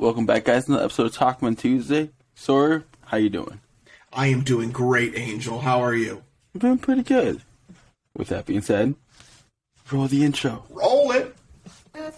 Welcome 0.00 0.24
back, 0.24 0.44
guys, 0.46 0.64
to 0.64 0.70
another 0.70 0.86
episode 0.86 1.06
of 1.08 1.12
Talkman 1.14 1.58
Tuesday. 1.58 2.08
Sawyer, 2.34 2.84
how 3.04 3.18
you 3.18 3.28
doing? 3.28 3.60
I 4.14 4.28
am 4.28 4.42
doing 4.44 4.70
great, 4.70 5.12
Angel. 5.14 5.60
How 5.60 5.82
are 5.82 5.94
you? 5.94 6.22
I'm 6.54 6.60
doing 6.60 6.78
pretty 6.78 7.02
good. 7.02 7.42
With 8.16 8.28
that 8.28 8.46
being 8.46 8.62
said, 8.62 8.94
roll 9.92 10.06
the 10.06 10.24
intro. 10.24 10.64
Roll 10.70 11.10
it. 11.10 11.36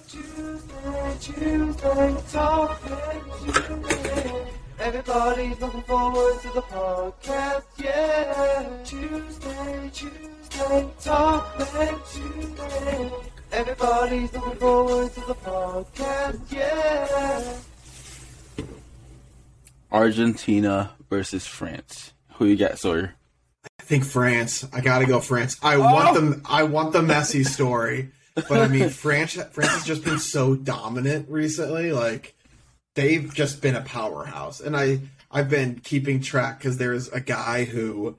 Tuesday, 0.06 1.16
Tuesday, 1.18 2.16
Tuesday. 3.43 4.46
Everybody's 4.79 5.61
looking 5.61 5.83
forward 5.83 6.41
to 6.41 6.49
the 6.55 6.62
podcast, 6.62 7.64
yeah. 7.79 8.77
Tuesday, 8.85 9.91
Tuesday, 9.93 10.89
talking 11.01 11.99
Tuesday. 12.12 13.11
Everybody's 13.51 14.33
looking 14.33 14.59
forward 14.61 15.12
to 15.14 15.21
the 15.23 15.35
podcast, 15.35 16.53
yeah. 16.53 17.71
Argentina 19.93 20.93
versus 21.11 21.46
France. 21.46 22.13
Who 22.35 22.46
you 22.46 22.57
got, 22.57 22.79
Sawyer? 22.79 23.14
I 23.79 23.82
think 23.82 24.05
France. 24.05 24.67
I 24.73 24.81
gotta 24.81 25.07
go 25.07 25.21
France. 25.21 25.57
I 25.63 25.77
oh! 25.77 25.81
want 25.81 26.15
them. 26.15 26.43
I 26.46 26.65
want 26.65 26.93
the 26.93 27.03
Messi 27.03 27.46
story, 27.46 28.11
but 28.35 28.53
I 28.53 28.68
mean 28.68 28.89
France. 28.89 29.35
France 29.35 29.71
has 29.71 29.85
just 29.85 30.05
been 30.05 30.18
so 30.18 30.55
dominant 30.55 31.29
recently. 31.29 31.93
Like 31.93 32.34
they've 32.95 33.33
just 33.33 33.61
been 33.61 33.77
a 33.77 33.83
powerhouse, 33.83 34.61
and 34.61 34.77
I 34.77 35.01
I've 35.31 35.51
been 35.51 35.81
keeping 35.81 36.20
track 36.20 36.59
because 36.59 36.79
there's 36.79 37.09
a 37.09 37.20
guy 37.20 37.65
who 37.65 38.17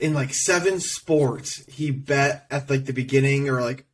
in 0.00 0.14
like 0.14 0.32
seven 0.32 0.80
sports 0.80 1.64
he 1.66 1.90
bet 1.90 2.46
at 2.50 2.70
like 2.70 2.86
the 2.86 2.92
beginning 2.92 3.48
or 3.48 3.60
like 3.60 3.84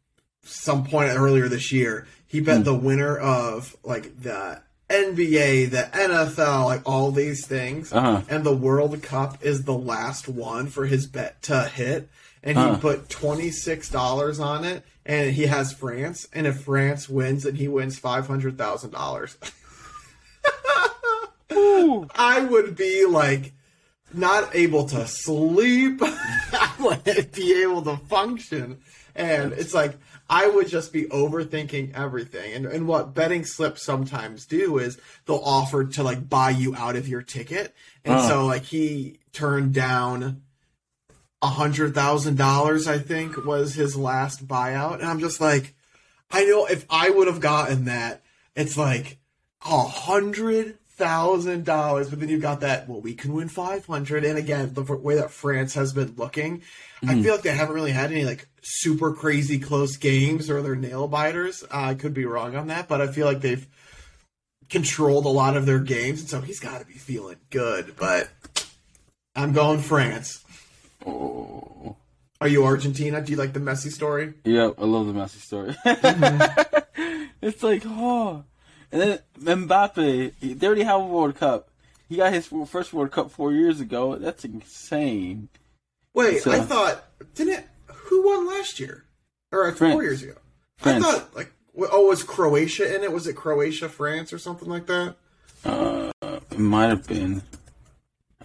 some 0.43 0.85
point 0.85 1.11
earlier 1.11 1.49
this 1.49 1.71
year 1.73 2.07
he 2.27 2.41
bet 2.41 2.59
hmm. 2.59 2.63
the 2.63 2.75
winner 2.75 3.19
of 3.19 3.77
like 3.85 4.23
the 4.23 4.63
NBA, 4.91 5.70
the 5.70 5.88
NFL, 5.92 6.65
like 6.65 6.83
all 6.87 7.10
these 7.12 7.46
things, 7.46 7.92
Uh-huh. 7.92 8.23
and 8.29 8.43
the 8.45 8.54
World 8.57 9.02
Cup 9.02 9.43
is 9.45 9.65
the 9.65 9.74
last 9.74 10.29
one 10.29 10.68
for 10.68 10.87
his 10.87 11.07
bet 11.07 11.43
to 11.43 11.65
hit. 11.65 12.09
And 12.43 12.57
he 12.57 12.65
Uh-huh. 12.65 12.79
put 12.79 13.09
twenty 13.09 13.51
six 13.51 13.90
dollars 13.90 14.38
on 14.40 14.65
it, 14.65 14.85
and 15.04 15.32
he 15.32 15.46
has 15.46 15.73
France. 15.73 16.26
And 16.32 16.46
if 16.46 16.60
France 16.63 17.09
wins, 17.09 17.43
then 17.43 17.57
he 17.57 17.66
wins 17.68 17.98
five 17.98 18.26
hundred 18.29 18.57
thousand 18.57 18.93
dollars. 18.93 19.37
I 21.51 22.46
would 22.48 22.76
be 22.76 23.04
like 23.07 23.52
not 24.13 24.54
able 24.54 24.87
to 24.88 25.07
sleep. 25.07 26.01
I 26.02 26.70
wouldn't 26.79 27.32
be 27.32 27.63
able 27.63 27.82
to 27.82 27.96
function. 28.09 28.79
And 29.15 29.52
it's 29.52 29.74
like 29.74 29.96
I 30.30 30.46
would 30.46 30.68
just 30.68 30.93
be 30.93 31.04
overthinking 31.04 31.95
everything. 31.95 32.52
And 32.52 32.66
and 32.66 32.87
what 32.87 33.15
betting 33.15 33.45
slips 33.45 33.82
sometimes 33.82 34.45
do 34.46 34.79
is 34.79 34.98
they'll 35.26 35.37
offer 35.45 35.85
to 35.85 36.02
like 36.02 36.29
buy 36.29 36.51
you 36.51 36.74
out 36.76 36.96
of 36.96 37.09
your 37.09 37.23
ticket. 37.23 37.74
And 38.04 38.15
Uh. 38.15 38.29
so 38.29 38.46
like 38.46 38.65
he 38.65 39.18
turned 39.32 39.73
down 39.74 40.43
a 41.40 41.46
hundred 41.48 41.95
thousand 41.95 42.37
dollars, 42.37 42.88
I 42.88 42.98
think, 42.98 43.45
was 43.45 43.74
his 43.74 43.96
last 43.96 44.46
buyout. 44.46 44.95
And 44.95 45.04
I'm 45.04 45.20
just 45.20 45.40
like, 45.40 45.74
I 46.30 46.45
know 46.45 46.66
if 46.66 46.85
I 46.90 47.10
would 47.10 47.26
have 47.29 47.40
gotten 47.40 47.85
that, 47.87 48.23
it's 48.57 48.76
like 48.76 49.18
a 49.65 49.82
hundred 49.82 50.77
thousand 50.99 51.65
dollars, 51.65 52.10
but 52.10 52.21
then 52.21 52.29
you've 52.29 52.43
got 52.43 52.60
that. 52.60 52.88
Well, 52.88 53.01
we 53.01 53.15
can 53.15 53.32
win 53.32 53.49
five 53.49 53.87
hundred, 53.87 54.24
and 54.24 54.37
again, 54.37 54.74
the 54.74 54.82
way 54.82 55.15
that 55.15 55.30
France 55.30 55.74
has 55.74 55.93
been 55.93 56.15
looking, 56.16 56.63
I 57.07 57.23
feel 57.23 57.35
like 57.35 57.43
they 57.43 57.54
haven't 57.54 57.74
really 57.74 57.93
had 57.93 58.13
any 58.13 58.24
like 58.24 58.49
super 58.60 59.13
crazy 59.13 59.59
close 59.59 59.96
games 59.96 60.51
or 60.51 60.60
their 60.60 60.76
nail 60.76 61.09
biters. 61.09 61.63
Uh, 61.63 61.66
I 61.71 61.95
could 61.95 62.13
be 62.13 62.26
wrong 62.26 62.57
on 62.57 62.66
that, 62.66 62.88
but 62.88 63.01
I 63.01 63.07
feel 63.07 63.26
like 63.26 63.41
they've 63.41 63.66
controlled 64.69 65.25
a 65.25 65.31
lot 65.31 65.56
of 65.56 65.65
their 65.65 65.78
games, 65.78 66.21
and 66.21 66.28
so 66.28 66.41
he's 66.41 66.60
got 66.60 66.81
to 66.81 66.87
be 66.87 66.94
feeling 66.94 67.38
good. 67.50 67.94
But 67.97 68.28
I'm 69.34 69.53
going 69.53 69.78
France. 69.78 70.44
Oh. 71.06 71.97
Are 72.41 72.48
you 72.48 72.65
Argentina? 72.65 73.20
Do 73.20 73.32
you 73.32 73.38
like 73.38 73.53
the 73.53 73.60
Messi 73.60 73.91
story? 73.91 74.34
Yeah, 74.44 74.70
I 74.78 74.84
love 74.84 75.06
the 75.06 75.12
Messi 75.12 75.41
story. 75.41 75.75
it's 77.42 77.62
like, 77.62 77.82
oh. 77.84 78.44
And 78.91 79.00
then 79.03 79.66
Mbappe, 79.69 80.32
they 80.41 80.66
already 80.66 80.82
have 80.84 81.00
a 81.00 81.04
World 81.04 81.37
Cup. 81.37 81.69
He 82.09 82.16
got 82.16 82.32
his 82.32 82.47
first 82.66 82.93
World 82.93 83.10
Cup 83.10 83.31
four 83.31 83.53
years 83.53 83.81
ago. 83.81 84.16
That's 84.16 84.44
insane. 84.44 85.49
Wait, 86.15 86.43
So- 86.43 86.53
I 86.53 86.60
thought 86.60 87.04
didn't 87.34 87.66
who 87.87 88.27
won 88.27 88.47
last 88.47 88.81
year 88.81 89.04
or 89.53 89.69
uh, 89.69 89.75
France. 89.75 89.93
four 89.94 90.03
years 90.03 90.22
ago? 90.22 90.34
France. 90.78 91.04
I 91.04 91.12
thought 91.12 91.37
like 91.37 91.53
oh, 91.77 92.06
was 92.09 92.22
Croatia 92.22 92.94
in 92.97 93.03
it? 93.04 93.12
Was 93.12 93.27
it 93.27 93.37
Croatia, 93.37 93.88
France, 93.88 94.32
or 94.32 94.38
something 94.38 94.69
like 94.69 94.87
that? 94.87 95.16
Uh, 95.65 96.10
it 96.22 96.59
might 96.59 96.87
have 96.88 97.06
been. 97.06 97.43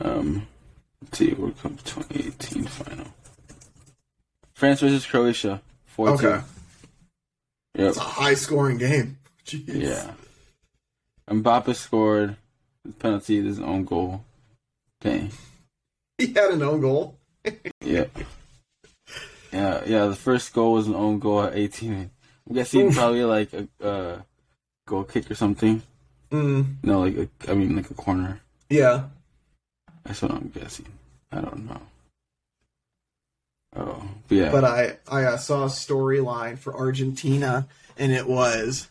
Um, 0.01 0.47
let's 1.01 1.17
see, 1.19 1.33
World 1.33 1.57
Cup 1.61 1.71
2018 1.83 2.65
final. 2.65 3.05
France 4.53 4.81
versus 4.81 5.05
Croatia, 5.05 5.61
4 5.85 6.07
2. 6.07 6.13
Okay, 6.27 6.43
Yep. 7.75 7.89
it's 7.89 7.97
a 7.97 8.01
high 8.01 8.33
scoring 8.33 8.77
game. 8.77 9.17
Jeez. 9.45 9.63
Yeah. 9.67 10.11
Mbappe 11.29 11.75
scored 11.75 12.35
the 12.85 12.91
penalty, 12.93 13.41
his 13.43 13.59
own 13.59 13.85
goal. 13.85 14.23
Dang. 15.01 15.31
he 16.17 16.27
had 16.33 16.51
an 16.51 16.61
own 16.61 16.81
goal. 16.81 17.17
Yeah. 17.81 18.05
Yeah, 19.51 19.83
yeah. 19.85 20.05
The 20.07 20.15
first 20.15 20.53
goal 20.53 20.73
was 20.73 20.87
an 20.87 20.95
own 20.95 21.19
goal 21.19 21.43
at 21.43 21.55
18. 21.55 22.09
I'm 22.49 22.55
guessing 22.55 22.91
probably 22.91 23.23
like 23.23 23.53
a 23.53 23.67
uh, 23.85 24.21
goal 24.87 25.03
kick 25.03 25.29
or 25.29 25.35
something. 25.35 25.81
Mm, 26.31 26.75
No, 26.83 27.01
like 27.01 27.15
a, 27.17 27.51
I 27.51 27.53
mean 27.53 27.75
like 27.75 27.91
a 27.91 27.93
corner. 27.93 28.39
yeah, 28.69 29.03
That's 30.03 30.21
what 30.23 30.31
I'm 30.31 30.49
guessing. 30.49 30.87
I 31.31 31.41
don't 31.41 31.65
know. 31.67 31.81
Oh, 33.75 34.03
but 34.27 34.35
yeah. 34.37 34.51
but 34.51 34.63
I 34.63 34.97
I 35.07 35.23
uh, 35.25 35.37
saw 35.37 35.63
a 35.63 35.67
storyline 35.67 36.57
for 36.57 36.75
Argentina, 36.75 37.67
and 37.97 38.11
it 38.11 38.27
was 38.27 38.87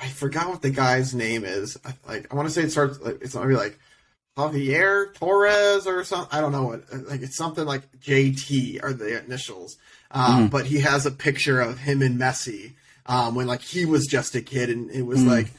I 0.00 0.08
forgot 0.08 0.48
what 0.48 0.62
the 0.62 0.70
guy's 0.70 1.14
name 1.14 1.44
is. 1.44 1.76
I, 1.84 1.92
like 2.06 2.32
I 2.32 2.36
want 2.36 2.48
to 2.48 2.54
say 2.54 2.62
it 2.62 2.70
starts 2.72 3.00
like 3.00 3.18
it's 3.22 3.34
maybe 3.34 3.54
like 3.54 3.78
Javier 4.36 5.14
Torres 5.14 5.86
or 5.86 6.04
something. 6.04 6.36
I 6.36 6.40
don't 6.40 6.52
know 6.52 6.64
what. 6.64 7.08
Like 7.08 7.22
it's 7.22 7.36
something 7.36 7.64
like 7.64 7.82
JT 8.00 8.82
are 8.82 8.92
the 8.92 9.22
initials. 9.24 9.76
Um, 10.10 10.48
But 10.48 10.66
he 10.66 10.80
has 10.80 11.06
a 11.06 11.10
picture 11.10 11.60
of 11.60 11.78
him 11.78 12.02
and 12.02 12.18
Messi 12.18 12.74
um, 13.06 13.34
when 13.34 13.46
like 13.46 13.62
he 13.62 13.86
was 13.86 14.06
just 14.06 14.34
a 14.34 14.42
kid, 14.42 14.70
and 14.70 14.90
it 14.90 15.02
was 15.02 15.24
like 15.24 15.50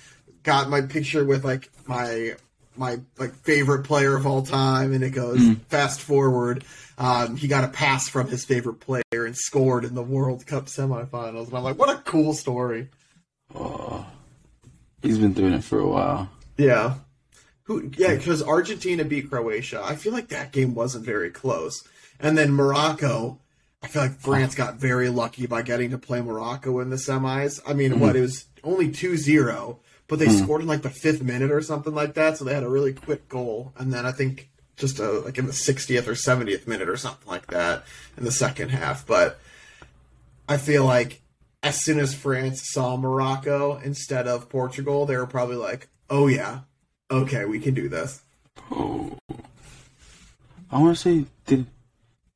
got 0.44 0.69
my 0.69 0.81
picture 0.81 1.25
with 1.25 1.44
like 1.44 1.69
my 1.88 2.35
my 2.75 3.00
like 3.17 3.34
favorite 3.34 3.84
player 3.84 4.16
of 4.16 4.28
all 4.28 4.44
time, 4.44 4.94
and 4.94 5.03
it 5.03 5.09
goes 5.09 5.40
fast 5.69 6.00
forward. 6.00 6.63
Um, 7.00 7.35
he 7.35 7.47
got 7.47 7.63
a 7.63 7.67
pass 7.67 8.07
from 8.07 8.28
his 8.28 8.46
favorite 8.46 8.79
player 8.79 9.03
and 9.12 9.35
scored 9.35 9.84
in 9.85 9.96
the 9.96 10.01
World 10.03 10.46
Cup 10.46 10.66
semifinals, 10.66 11.47
and 11.47 11.57
I'm 11.57 11.63
like, 11.63 11.78
what 11.78 11.90
a 11.90 12.01
cool 12.03 12.34
story. 12.34 12.90
Oh, 13.56 14.06
he's 15.02 15.18
been 15.18 15.34
doing 15.34 15.53
it 15.53 15.63
for 15.63 15.80
a 15.80 15.88
while. 15.88 16.30
Yeah. 16.58 16.96
Who? 17.63 17.91
Yeah, 17.97 18.16
because 18.16 18.41
Argentina 18.41 19.03
beat 19.03 19.30
Croatia. 19.30 19.81
I 19.84 19.96
feel 19.96 20.13
like 20.13 20.30
that 20.30 20.52
game 20.52 20.74
wasn't 20.74 21.06
very 21.06 21.30
close. 21.30 21.88
And 22.19 22.38
then 22.38 22.52
Morocco. 22.52 23.40
I 23.84 23.88
feel 23.88 24.02
like 24.02 24.19
France 24.19 24.56
got 24.56 24.78
very 24.78 25.09
lucky 25.09 25.46
by 25.46 25.62
getting 25.62 25.91
to 25.91 26.00
play 26.00 26.19
Morocco 26.19 26.80
in 26.80 26.90
the 26.90 26.96
semis. 26.96 27.62
I 27.66 27.74
mean, 27.74 28.00
what 28.00 28.09
mm-hmm. 28.09 28.18
it 28.18 28.22
was 28.22 28.46
only 28.63 28.90
2-0, 28.90 29.78
but 30.08 30.18
they 30.18 30.25
mm-hmm. 30.25 30.44
scored 30.44 30.62
in 30.62 30.68
like 30.68 30.81
the 30.81 30.90
fifth 30.90 31.22
minute 31.22 31.52
or 31.52 31.62
something 31.62 31.94
like 31.94 32.16
that. 32.16 32.38
So 32.38 32.46
they 32.46 32.56
had 32.56 32.64
a 32.64 32.69
really 32.69 32.94
quick 32.94 33.29
goal, 33.29 33.74
and 33.78 33.94
then 33.94 34.06
I 34.06 34.12
think 34.12 34.50
just 34.78 35.00
uh 35.00 35.22
like 35.22 35.38
in 35.38 35.47
the 35.47 35.52
60th 35.52 36.08
or 36.08 36.14
70th 36.14 36.68
minute 36.68 36.88
or 36.88 36.97
something 36.97 37.28
like 37.28 37.47
that 37.47 37.84
in 38.18 38.24
the 38.24 38.31
second 38.31 38.69
half. 38.69 39.06
But 39.06 39.40
I 40.47 40.58
feel 40.58 40.85
like 40.85 41.22
as 41.67 41.83
soon 41.83 42.00
as 42.00 42.16
France 42.16 42.72
saw 42.72 42.95
Morocco 42.95 43.78
instead 43.83 44.25
of 44.25 44.47
Portugal, 44.47 45.05
they 45.05 45.17
were 45.17 45.28
probably 45.28 45.57
like, 45.57 45.89
"Oh 46.09 46.28
yeah, 46.28 46.61
okay, 47.11 47.43
we 47.43 47.59
can 47.59 47.73
do 47.73 47.90
this." 47.90 48.22
Oh, 48.72 49.17
I 50.72 50.79
want 50.79 50.96
to 50.96 51.02
say, 51.02 51.25
did 51.46 51.66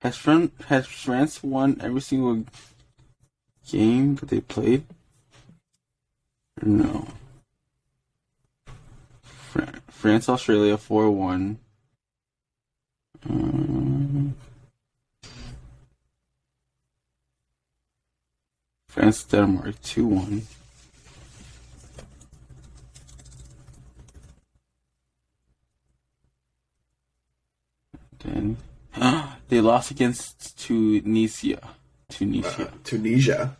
has 0.01 0.18
France 0.18 0.51
has 0.68 0.86
France 0.86 1.42
won 1.42 1.80
every 1.81 2.01
single 2.01 2.44
game 3.69 4.16
that 4.16 4.28
they 4.28 4.42
played? 4.42 4.83
No. 6.62 7.07
Fran- 9.24 9.80
France 9.88 10.28
Australia 10.28 10.78
four 10.78 11.10
one. 11.10 11.60
France 19.01 19.24
Denmark 19.24 19.81
two 19.81 20.06
one. 20.06 20.44
Then 28.19 28.57
they 29.50 29.59
lost 29.59 29.89
against 29.89 30.56
Tunisia. 30.59 31.68
Tunisia. 32.09 32.71
Tunisia, 32.83 33.57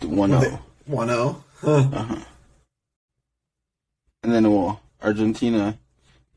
1 0.00 0.30
Were 0.30 0.40
they- 0.40 0.46
0. 0.46 0.62
1-0. 0.88 1.42
Huh. 1.60 2.16
And 4.22 4.32
then 4.32 4.50
well, 4.50 4.80
Argentina 5.02 5.76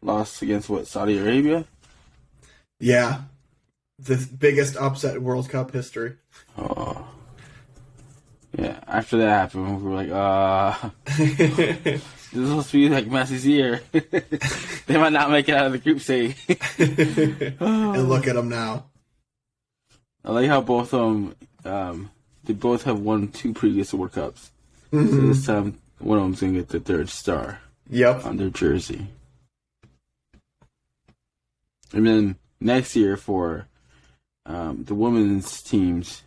lost 0.01 0.41
against 0.41 0.67
what 0.69 0.85
Saudi 0.87 1.17
Arabia. 1.17 1.63
Yeah, 2.81 3.21
the 3.97 4.27
biggest 4.37 4.75
upset 4.75 5.15
in 5.15 5.23
World 5.23 5.47
Cup 5.49 5.71
history. 5.71 6.17
Oh. 6.57 7.07
After 8.93 9.17
that 9.17 9.29
happened, 9.29 9.81
we 9.83 9.89
were 9.89 9.95
like, 9.95 10.11
uh, 10.11 10.89
this 11.05 12.01
is 12.31 12.47
supposed 12.47 12.69
to 12.69 12.77
be 12.77 12.89
like 12.89 13.05
Messi's 13.05 13.45
year. 13.45 13.81
they 13.91 14.97
might 14.97 15.11
not 15.13 15.31
make 15.31 15.49
it 15.49 15.55
out 15.55 15.65
of 15.65 15.71
the 15.71 15.79
group 15.79 15.99
stage. 15.99 16.35
and 16.77 18.07
look 18.07 18.27
at 18.27 18.35
them 18.35 18.49
now. 18.49 18.85
I 20.23 20.31
like 20.31 20.47
how 20.47 20.61
both 20.61 20.93
of 20.93 20.99
them, 21.01 21.35
um, 21.65 22.11
they 22.43 22.53
both 22.53 22.83
have 22.83 22.99
won 22.99 23.29
two 23.29 23.51
previous 23.53 23.93
World 23.95 24.13
Cups. 24.13 24.51
So 24.91 24.97
Mhm. 24.99 25.27
this 25.29 25.43
time, 25.45 25.79
one 25.97 26.19
of 26.19 26.23
them's 26.25 26.41
gonna 26.41 26.53
get 26.53 26.69
the 26.69 26.79
third 26.79 27.09
star 27.09 27.61
Yep. 27.89 28.25
on 28.25 28.37
their 28.37 28.51
jersey. 28.51 29.07
And 31.93 32.05
then 32.05 32.35
next 32.59 32.95
year 32.95 33.17
for 33.17 33.67
um, 34.45 34.83
the 34.83 34.93
women's 34.93 35.61
teams, 35.63 36.21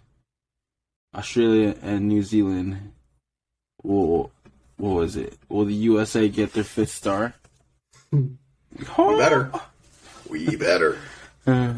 Australia 1.17 1.75
and 1.83 2.09
New 2.09 2.23
Zealand 2.23 2.93
will 3.83 4.31
what 4.77 4.91
was 4.91 5.17
it? 5.17 5.39
Will 5.49 5.65
the 5.65 5.75
USA 5.75 6.29
get 6.29 6.53
their 6.53 6.65
fifth 6.65 6.91
star? 6.93 7.35
We 8.99 9.17
better. 9.17 9.51
We 10.29 10.55
better. 10.57 10.99
oh 11.47 11.73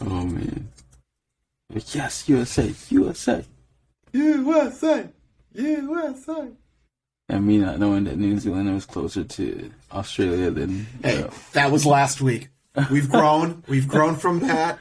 man. 0.00 0.68
Like, 1.70 1.94
yes, 1.94 2.26
USA, 2.30 2.72
USA. 2.88 3.44
USA. 4.12 5.06
USA. 5.52 6.48
And 7.28 7.46
me 7.46 7.58
not 7.58 7.78
knowing 7.78 8.04
that 8.04 8.16
New 8.16 8.38
Zealand 8.38 8.72
was 8.72 8.86
closer 8.86 9.22
to 9.22 9.70
Australia 9.92 10.50
than 10.50 10.86
Hey, 11.02 11.26
that 11.52 11.70
was 11.70 11.84
last 11.84 12.22
week. 12.22 12.48
We've 12.90 13.10
grown. 13.16 13.62
We've 13.68 13.88
grown 13.88 14.16
from 14.16 14.40
that. 14.40 14.78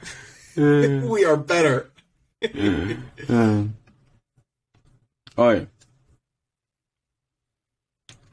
uh, 0.58 1.06
We 1.10 1.26
are 1.26 1.36
better. 1.36 1.90
Um, 3.30 3.76
all 5.38 5.48
right. 5.48 5.68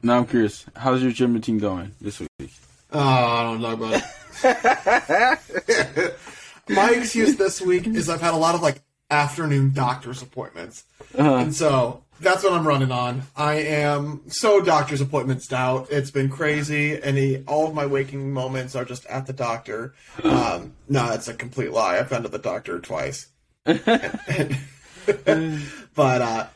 Now 0.03 0.17
I'm 0.19 0.25
curious. 0.27 0.65
How's 0.75 1.01
your 1.01 1.11
gym 1.11 1.33
routine 1.33 1.57
going 1.57 1.91
this 1.99 2.19
week? 2.19 2.51
Oh, 2.91 2.99
I 2.99 3.43
don't 3.43 3.61
know 3.61 3.73
about 3.73 4.01
it. 5.67 6.15
My 6.69 6.91
excuse 6.91 7.35
this 7.37 7.61
week 7.61 7.87
is 7.87 8.09
I've 8.09 8.21
had 8.21 8.33
a 8.33 8.37
lot 8.37 8.55
of 8.55 8.61
like 8.61 8.81
afternoon 9.09 9.73
doctor's 9.73 10.21
appointments. 10.21 10.83
Uh, 11.17 11.35
And 11.35 11.55
so 11.55 12.03
that's 12.19 12.43
what 12.43 12.53
I'm 12.53 12.67
running 12.67 12.91
on. 12.91 13.23
I 13.35 13.55
am 13.55 14.21
so 14.27 14.61
doctor's 14.61 15.01
appointments 15.01 15.51
out. 15.51 15.87
It's 15.91 16.11
been 16.11 16.29
crazy, 16.29 16.99
and 16.99 17.17
he, 17.17 17.43
all 17.47 17.67
of 17.67 17.73
my 17.75 17.85
waking 17.85 18.31
moments 18.31 18.75
are 18.75 18.85
just 18.85 19.05
at 19.07 19.25
the 19.27 19.33
doctor. 19.33 19.93
Um, 20.23 20.73
no, 20.87 21.07
that's 21.09 21.27
a 21.27 21.33
complete 21.33 21.71
lie. 21.71 21.97
I've 21.97 22.09
been 22.09 22.23
to 22.23 22.29
the 22.29 22.39
doctor 22.39 22.79
twice. 22.79 23.27
but 25.95 26.21
uh, 26.21 26.47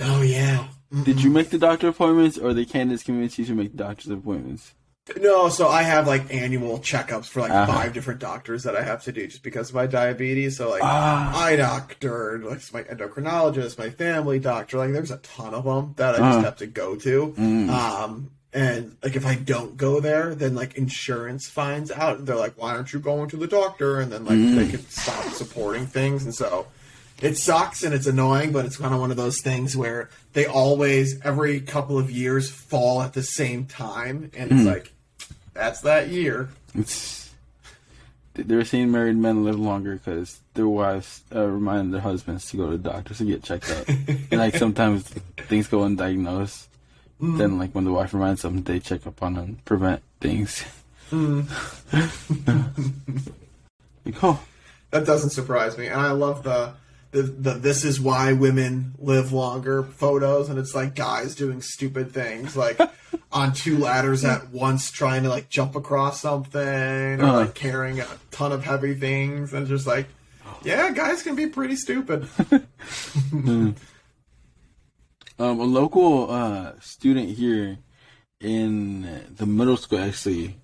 oh 0.00 0.22
yeah, 0.22 0.66
did 1.04 1.22
you 1.22 1.30
make 1.30 1.50
the 1.50 1.58
doctor 1.58 1.88
appointments, 1.88 2.38
or 2.38 2.52
the 2.54 2.64
Candace 2.64 3.02
convinced 3.02 3.38
you 3.38 3.44
to 3.46 3.54
make 3.54 3.76
doctor's 3.76 4.10
appointments? 4.10 4.72
no. 5.20 5.48
So 5.48 5.68
I 5.68 5.82
have 5.82 6.08
like 6.08 6.34
annual 6.34 6.80
checkups 6.80 7.26
for 7.26 7.40
like 7.40 7.52
Uh-huh. 7.52 7.72
five 7.72 7.92
different 7.92 8.18
doctors 8.18 8.64
that 8.64 8.74
I 8.74 8.82
have 8.82 9.04
to 9.04 9.12
do 9.12 9.28
just 9.28 9.44
because 9.44 9.68
of 9.68 9.76
my 9.76 9.86
diabetes. 9.86 10.56
So 10.56 10.68
like 10.70 10.82
Ah. 10.82 11.44
eye 11.44 11.54
doctor, 11.56 12.40
like 12.44 12.60
my 12.72 12.82
endocrinologist, 12.82 13.78
my 13.78 13.90
family 13.90 14.40
doctor. 14.40 14.78
Like 14.78 14.92
there's 14.92 15.12
a 15.12 15.18
ton 15.18 15.54
of 15.54 15.62
them 15.64 15.94
that 15.96 16.16
I 16.16 16.18
just 16.18 16.30
Uh-huh. 16.38 16.42
have 16.42 16.56
to 16.56 16.66
go 16.66 16.96
to. 16.96 17.34
Mm. 17.38 17.68
Um, 17.70 18.30
and 18.56 18.96
like 19.02 19.14
if 19.16 19.26
I 19.26 19.34
don't 19.34 19.76
go 19.76 20.00
there, 20.00 20.34
then 20.34 20.54
like 20.54 20.74
insurance 20.76 21.46
finds 21.46 21.90
out. 21.92 22.24
They're 22.24 22.34
like, 22.36 22.54
"Why 22.56 22.70
aren't 22.74 22.92
you 22.92 23.00
going 23.00 23.28
to 23.30 23.36
the 23.36 23.46
doctor?" 23.46 24.00
And 24.00 24.10
then 24.10 24.24
like 24.24 24.38
Mm. 24.38 24.56
they 24.56 24.68
can 24.68 24.88
stop 24.88 25.24
supporting 25.32 25.86
things. 25.86 26.24
And 26.24 26.34
so 26.34 26.66
it 27.20 27.36
sucks 27.36 27.82
and 27.82 27.94
it's 27.94 28.06
annoying, 28.06 28.52
but 28.52 28.64
it's 28.64 28.76
kind 28.78 28.94
of 28.94 29.00
one 29.00 29.10
of 29.10 29.16
those 29.16 29.40
things 29.42 29.76
where 29.76 30.08
they 30.32 30.46
always 30.46 31.20
every 31.22 31.60
couple 31.60 31.98
of 31.98 32.10
years 32.10 32.50
fall 32.50 33.02
at 33.02 33.12
the 33.12 33.22
same 33.22 33.66
time, 33.66 34.30
and 34.34 34.50
Mm. 34.50 34.56
it's 34.58 34.66
like 34.66 34.92
that's 35.54 35.80
that 35.82 36.08
year. 36.08 36.48
It's, 36.74 37.30
they're 38.34 38.64
seeing 38.66 38.90
married 38.90 39.16
men 39.16 39.44
live 39.44 39.58
longer 39.58 39.94
because 39.96 40.40
their 40.54 40.68
wives 40.68 41.22
uh, 41.34 41.46
remind 41.46 41.92
their 41.94 42.02
husbands 42.02 42.50
to 42.50 42.56
go 42.58 42.70
to 42.70 42.76
the 42.76 42.90
doctor 42.90 43.14
to 43.14 43.24
get 43.24 43.42
checked 43.42 43.70
out. 43.70 43.88
and 44.30 44.32
like 44.32 44.56
sometimes 44.56 45.04
things 45.48 45.68
go 45.68 45.78
undiagnosed. 45.80 46.66
Mm. 47.20 47.38
Then 47.38 47.58
like 47.58 47.72
when 47.72 47.84
the 47.84 47.92
wife 47.92 48.12
reminds 48.14 48.42
them, 48.42 48.62
they 48.64 48.80
check 48.80 49.06
up 49.06 49.22
on 49.22 49.34
them, 49.34 49.58
prevent 49.64 50.02
things. 50.20 50.64
Mm. 51.10 51.46
like 54.04 54.24
oh, 54.24 54.40
That 54.90 55.06
doesn't 55.06 55.30
surprise 55.30 55.78
me, 55.78 55.86
and 55.86 56.00
I 56.00 56.10
love 56.12 56.42
the. 56.42 56.72
The, 57.12 57.22
the 57.22 57.52
this 57.54 57.84
is 57.84 57.98
why 57.98 58.34
women 58.34 58.92
live 58.98 59.32
longer 59.32 59.84
photos 59.84 60.50
and 60.50 60.58
it's 60.58 60.74
like 60.74 60.94
guys 60.94 61.34
doing 61.34 61.62
stupid 61.62 62.12
things 62.12 62.54
like 62.56 62.78
on 63.32 63.54
two 63.54 63.78
ladders 63.78 64.22
at 64.22 64.50
once 64.50 64.90
trying 64.90 65.22
to 65.22 65.30
like 65.30 65.48
jump 65.48 65.76
across 65.76 66.20
something 66.20 66.60
or 66.60 67.22
Uh-huh. 67.22 67.36
like 67.38 67.48
uh. 67.50 67.52
carrying 67.52 68.00
a 68.00 68.06
ton 68.32 68.52
of 68.52 68.64
heavy 68.64 68.94
things 68.94 69.54
and 69.54 69.66
just 69.66 69.86
like 69.86 70.08
oh. 70.46 70.58
yeah 70.62 70.90
guys 70.90 71.22
can 71.22 71.36
be 71.36 71.46
pretty 71.46 71.76
stupid 71.76 72.22
mm. 72.24 73.74
Um, 75.38 75.60
a 75.60 75.64
local 75.64 76.30
uh, 76.30 76.72
student 76.80 77.30
here 77.30 77.78
in 78.40 79.26
the 79.36 79.46
middle 79.46 79.76
school, 79.76 79.98
actually, 79.98 80.56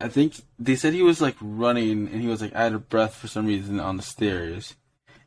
I 0.00 0.08
think 0.08 0.34
they 0.58 0.76
said 0.76 0.92
he 0.92 1.02
was 1.02 1.20
like 1.20 1.36
running 1.40 2.08
and 2.08 2.20
he 2.20 2.28
was 2.28 2.42
like 2.42 2.54
out 2.54 2.72
of 2.72 2.88
breath 2.88 3.14
for 3.14 3.28
some 3.28 3.46
reason 3.46 3.80
on 3.80 3.96
the 3.96 4.02
stairs, 4.02 4.74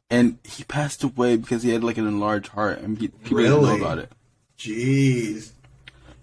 and 0.09 0.37
he 0.43 0.63
passed 0.63 1.03
away 1.03 1.37
because 1.37 1.63
he 1.63 1.71
had 1.71 1.83
like 1.83 1.97
an 1.97 2.07
enlarged 2.07 2.49
heart 2.49 2.79
and 2.79 2.99
pe- 2.99 3.07
people 3.07 3.37
didn't 3.37 3.61
know 3.63 3.77
about 3.77 3.99
it. 3.99 4.11
jeez 4.57 5.51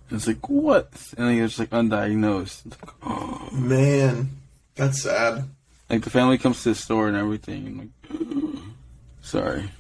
And 0.08 0.18
it's 0.18 0.26
like 0.26 0.48
what? 0.48 0.92
And 1.18 1.32
he 1.32 1.42
was 1.42 1.58
like 1.58 1.70
undiagnosed. 1.70 2.70
Like, 2.70 2.94
oh. 3.02 3.48
man 3.52 4.30
that's 4.76 5.02
sad 5.02 5.44
Like 5.88 6.02
the 6.02 6.10
family 6.10 6.38
comes 6.38 6.62
to 6.62 6.70
the 6.70 6.74
store 6.74 7.08
and 7.08 7.16
everything. 7.16 7.66
And 7.66 7.78
like, 7.78 8.62
sorry. 9.22 9.70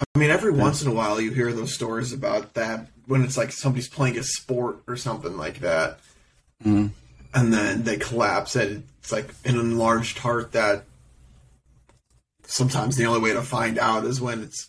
I 0.00 0.18
mean 0.18 0.30
every 0.30 0.52
once 0.52 0.82
in 0.82 0.88
a 0.88 0.92
while 0.94 1.20
you 1.20 1.32
hear 1.32 1.52
those 1.52 1.74
stories 1.74 2.12
about 2.12 2.54
that 2.54 2.86
when 3.06 3.24
it's 3.24 3.36
like 3.36 3.50
somebody's 3.52 3.88
playing 3.88 4.18
a 4.18 4.22
sport 4.22 4.78
or 4.86 4.96
something 4.96 5.36
like 5.36 5.60
that 5.60 5.98
Mhm. 6.64 6.90
and 7.34 7.52
then 7.52 7.82
they 7.84 7.96
collapse 7.96 8.54
and 8.56 8.84
it's 9.00 9.10
like 9.12 9.32
an 9.44 9.58
enlarged 9.58 10.18
heart 10.18 10.52
that 10.52 10.84
sometimes 12.44 12.96
the 12.96 13.06
only 13.06 13.20
way 13.20 13.32
to 13.32 13.42
find 13.42 13.78
out 13.78 14.04
is 14.04 14.20
when 14.20 14.42
it's 14.42 14.68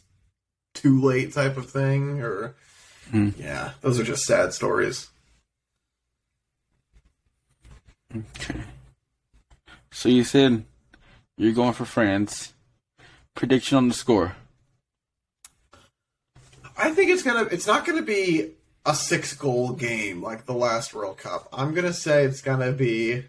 too 0.74 1.00
late 1.02 1.34
type 1.34 1.58
of 1.58 1.70
thing 1.70 2.22
or 2.22 2.56
Hmm. 3.12 3.30
yeah 3.38 3.72
those 3.82 4.00
are 4.00 4.04
just 4.04 4.24
sad 4.26 4.54
stories 4.54 5.08
Okay. 8.16 8.62
So 9.92 10.10
you 10.10 10.24
said 10.24 10.66
you're 11.38 11.54
going 11.54 11.74
for 11.74 11.86
France. 11.86 12.54
Prediction 13.36 13.78
on 13.78 13.88
the 13.88 13.94
score. 13.94 14.36
I 16.80 16.92
think 16.94 17.10
it's 17.12 17.24
gonna 17.24 17.44
it's 17.52 17.68
not 17.68 17.86
gonna 17.86 18.02
be 18.02 18.52
a 18.86 18.96
six 18.96 19.34
goal 19.36 19.74
game 19.74 20.22
like 20.24 20.46
the 20.46 20.54
last 20.54 20.94
world 20.94 21.18
cup 21.18 21.48
i'm 21.54 21.74
gonna 21.74 21.94
say 21.94 22.24
it's 22.24 22.42
gonna 22.42 22.72
be 22.72 23.24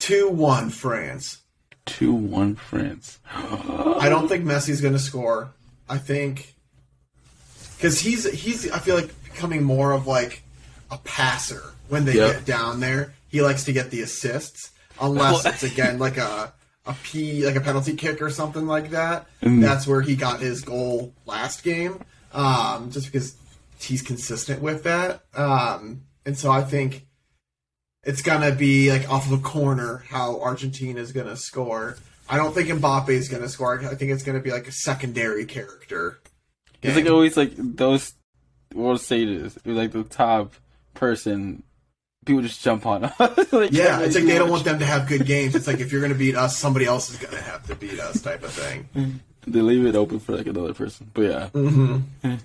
2-1 0.00 0.70
france 0.72 1.38
Two 1.86 2.12
one 2.12 2.54
France. 2.54 3.18
I 3.34 4.10
don't 4.10 4.28
think 4.28 4.44
Messi's 4.44 4.82
going 4.82 4.92
to 4.92 4.98
score. 4.98 5.54
I 5.88 5.96
think 5.96 6.54
because 7.78 7.98
he's 7.98 8.30
he's 8.30 8.70
I 8.70 8.78
feel 8.78 8.94
like 8.94 9.08
becoming 9.24 9.62
more 9.64 9.92
of 9.92 10.06
like 10.06 10.42
a 10.90 10.98
passer 10.98 11.62
when 11.88 12.04
they 12.04 12.12
Yep. 12.16 12.34
get 12.34 12.44
down 12.44 12.80
there. 12.80 13.14
He 13.28 13.40
likes 13.40 13.64
to 13.64 13.72
get 13.72 13.90
the 13.90 14.02
assists, 14.02 14.70
unless 15.00 15.46
it's 15.46 15.62
again 15.62 15.98
like 15.98 16.18
a 16.18 16.52
a 16.88 16.94
p 17.02 17.44
like 17.44 17.54
a 17.54 17.60
penalty 17.60 17.94
kick 17.94 18.20
or 18.20 18.30
something 18.30 18.66
like 18.66 18.90
that. 18.90 19.26
Mm. 19.42 19.60
That's 19.60 19.86
where 19.86 20.00
he 20.00 20.16
got 20.16 20.40
his 20.40 20.62
goal 20.62 21.12
last 21.26 21.62
game. 21.62 22.00
Um, 22.32 22.90
just 22.90 23.06
because 23.06 23.36
he's 23.78 24.02
consistent 24.02 24.60
with 24.62 24.82
that. 24.84 25.22
Um, 25.34 26.02
and 26.26 26.36
so 26.36 26.50
I 26.50 26.62
think 26.62 27.06
it's 28.02 28.22
gonna 28.22 28.52
be 28.52 28.90
like 28.90 29.08
off 29.10 29.30
of 29.30 29.38
a 29.38 29.42
corner 29.42 30.04
how 30.08 30.40
Argentina 30.40 30.98
is 31.00 31.12
gonna 31.12 31.36
score. 31.36 31.96
I 32.28 32.36
don't 32.36 32.54
think 32.54 32.68
Mbappe 32.68 33.10
is 33.10 33.28
gonna 33.28 33.48
score. 33.48 33.78
I 33.80 33.94
think 33.94 34.10
it's 34.10 34.22
gonna 34.22 34.40
be 34.40 34.50
like 34.50 34.66
a 34.66 34.72
secondary 34.72 35.44
character. 35.44 36.18
It's 36.82 36.96
like 36.96 37.08
always 37.08 37.36
like 37.36 37.52
those 37.56 38.14
World 38.74 39.00
Stages. 39.00 39.58
Like 39.64 39.92
the 39.92 40.04
top 40.04 40.54
person. 40.94 41.62
People 42.28 42.42
just 42.42 42.62
jump 42.62 42.86
on. 42.86 43.04
us. 43.04 43.12
Like, 43.52 43.72
yeah, 43.72 44.00
it's 44.02 44.14
like 44.14 44.24
they 44.24 44.32
do 44.32 44.38
don't 44.38 44.50
want 44.50 44.64
them 44.64 44.78
to 44.78 44.84
have 44.84 45.08
good 45.08 45.24
games. 45.26 45.54
It's 45.56 45.66
like 45.66 45.80
if 45.80 45.90
you're 45.90 46.00
gonna 46.02 46.14
beat 46.14 46.36
us, 46.36 46.56
somebody 46.56 46.84
else 46.86 47.10
is 47.10 47.16
gonna 47.16 47.40
have 47.40 47.66
to 47.66 47.74
beat 47.74 47.98
us, 47.98 48.20
type 48.22 48.42
of 48.44 48.52
thing. 48.52 49.20
They 49.46 49.62
leave 49.62 49.86
it 49.86 49.96
open 49.96 50.20
for 50.20 50.36
like 50.36 50.46
another 50.46 50.74
person. 50.74 51.10
But 51.14 51.22
yeah, 51.22 51.48
Mm-hmm. 51.54 52.34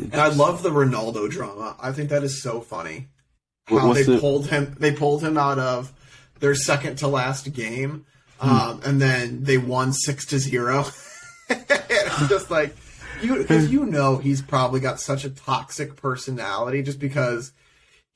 And 0.00 0.14
I 0.14 0.28
love 0.28 0.62
the 0.62 0.70
Ronaldo 0.70 1.30
drama. 1.30 1.76
I 1.80 1.92
think 1.92 2.08
that 2.10 2.22
is 2.22 2.42
so 2.42 2.60
funny. 2.60 3.08
How 3.66 3.88
what's 3.88 4.06
they 4.06 4.14
the- 4.14 4.20
pulled 4.20 4.46
him 4.48 4.74
they 4.78 4.92
pulled 4.92 5.22
him 5.22 5.36
out 5.38 5.58
of 5.58 5.92
their 6.40 6.54
second 6.54 6.96
to 6.98 7.08
last 7.08 7.52
game. 7.52 8.06
Hmm. 8.38 8.48
Um, 8.50 8.80
and 8.86 9.02
then 9.02 9.44
they 9.44 9.58
won 9.58 9.92
six 9.92 10.24
to 10.26 10.38
zero. 10.38 10.86
it's 11.50 12.28
just 12.28 12.50
like 12.50 12.74
you 13.22 13.36
because 13.36 13.70
you 13.70 13.84
know 13.84 14.16
he's 14.16 14.40
probably 14.40 14.80
got 14.80 14.98
such 14.98 15.24
a 15.26 15.30
toxic 15.30 15.96
personality 15.96 16.82
just 16.82 16.98
because 16.98 17.52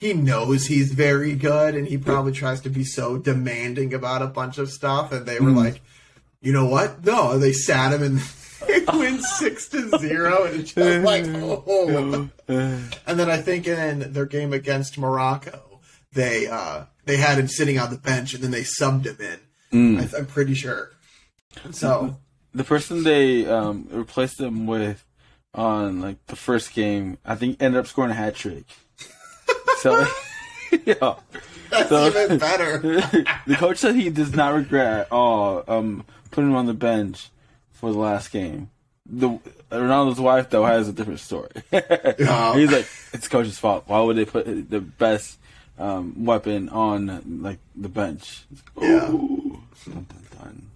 he 0.05 0.13
knows 0.13 0.67
he's 0.67 0.93
very 0.93 1.35
good 1.35 1.75
and 1.75 1.87
he 1.89 1.97
probably 1.97 2.33
tries 2.33 2.61
to 2.61 2.69
be 2.69 2.85
so 2.85 3.17
demanding 3.17 3.95
about 3.95 4.21
a 4.23 4.27
bunch 4.27 4.59
of 4.59 4.71
stuff 4.71 5.13
and 5.13 5.25
they 5.27 5.41
were 5.41 5.51
Hmm. 5.51 5.57
like 5.59 5.81
you 6.43 6.53
know 6.53 6.67
what? 6.67 7.03
No. 7.07 7.39
They 7.39 7.53
sat 7.55 7.95
him 7.95 8.03
and 8.03 8.19
they 8.69 8.85
win 8.99 9.19
six 9.23 9.67
to 9.71 9.99
zero 9.99 10.45
and 10.45 10.61
it's 10.61 10.73
just 10.75 11.03
like 11.05 11.25
oh. 11.27 12.29
And 12.49 13.19
then 13.19 13.31
i 13.31 13.39
think 13.39 13.67
in 13.67 14.13
their 14.13 14.27
game 14.27 14.53
against 14.53 14.99
morocco 14.99 15.81
they 16.13 16.47
uh 16.47 16.85
they 17.07 17.17
had 17.17 17.39
him 17.39 17.49
sitting 17.49 17.79
on 17.79 17.91
the 17.91 17.97
bench 17.99 18.35
and 18.35 18.43
then 18.45 18.51
they 18.51 18.63
subbed 18.63 19.07
him 19.07 19.17
in. 19.21 19.99
I, 19.99 20.09
i'm 20.19 20.27
pretty 20.27 20.55
sure. 20.55 20.91
So 21.73 22.19
the 22.55 22.65
person 22.65 23.03
they 23.05 23.47
um, 23.47 23.89
replaced 23.91 24.39
him 24.41 24.67
with 24.67 25.05
on 25.55 26.01
like 26.01 26.25
the 26.27 26.37
first 26.37 26.73
game, 26.75 27.19
I 27.25 27.35
think 27.37 27.61
ended 27.63 27.79
up 27.81 27.87
scoring 27.87 28.11
a 28.11 28.15
hat 28.15 28.35
trick. 28.37 28.65
So, 29.85 30.07
yeah. 30.87 31.15
that's 31.71 31.89
So- 31.91 32.07
even 32.09 32.39
better 32.51 32.79
the 33.47 33.57
coach 33.57 33.77
said 33.79 33.95
he 33.97 34.09
does 34.09 34.35
not 34.35 34.55
regret 34.55 35.01
at 35.01 35.13
all 35.13 35.63
um, 35.69 36.05
putting 36.31 36.51
him 36.51 36.57
on 36.57 36.65
the 36.67 36.73
bench 36.73 37.29
for 37.73 37.93
the 37.93 37.99
last 37.99 38.33
game. 38.33 38.71
The 39.07 39.39
Ronaldo's 39.71 40.19
wife 40.19 40.49
though 40.49 40.65
has 40.65 40.89
a 40.89 40.93
different 40.95 41.21
story. 41.21 41.51
Yeah. 41.71 42.55
He's 42.57 42.73
like, 42.73 42.89
it's 43.13 43.29
coach's 43.29 43.59
fault. 43.59 43.85
Why 43.87 44.01
would 44.01 44.17
they 44.17 44.25
put 44.25 44.47
the 44.71 44.81
best 44.81 45.39
um, 45.79 46.25
weapon 46.25 46.71
on 46.71 47.41
like 47.43 47.59
the 47.77 47.91
bench? 47.91 48.47
Yeah. 48.81 49.01
Dun, 49.09 49.67
dun, 49.85 50.07
dun. 50.39 50.67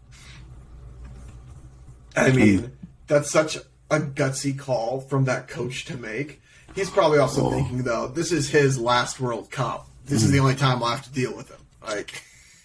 I 2.15 2.31
mean, 2.33 2.73
that's 3.07 3.31
such 3.31 3.57
a 3.91 4.01
gutsy 4.01 4.59
call 4.59 5.01
from 5.01 5.25
that 5.25 5.49
coach 5.49 5.87
to 5.87 5.97
make. 5.97 6.43
He's 6.79 6.91
probably 6.91 7.19
also 7.19 7.47
oh. 7.47 7.51
thinking 7.51 7.83
though, 7.83 8.07
this 8.07 8.31
is 8.31 8.49
his 8.49 8.79
last 8.79 9.19
World 9.19 9.51
Cup. 9.51 9.89
This 10.05 10.23
is 10.23 10.31
the 10.31 10.39
hmm. 10.39 10.45
only 10.45 10.55
time 10.55 10.81
I'll 10.81 10.91
have 10.91 11.03
to 11.03 11.11
deal 11.13 11.37
with 11.37 11.51
him. 11.51 11.59
Like, 11.83 12.23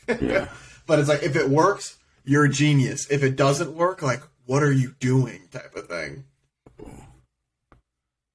Yeah. 0.22 0.50
but 0.86 1.00
it's 1.00 1.10
like 1.10 1.24
if 1.24 1.36
it 1.36 1.50
works, 1.50 1.98
you're 2.24 2.46
a 2.46 2.50
genius. 2.50 3.10
If 3.10 3.24
it 3.24 3.36
doesn't 3.36 3.74
work, 3.74 4.04
like, 4.04 4.22
what 4.46 4.62
are 4.62 4.72
you 4.72 4.94
doing? 5.00 5.48
Type 5.52 5.76
of 5.76 5.88
thing. 5.88 6.26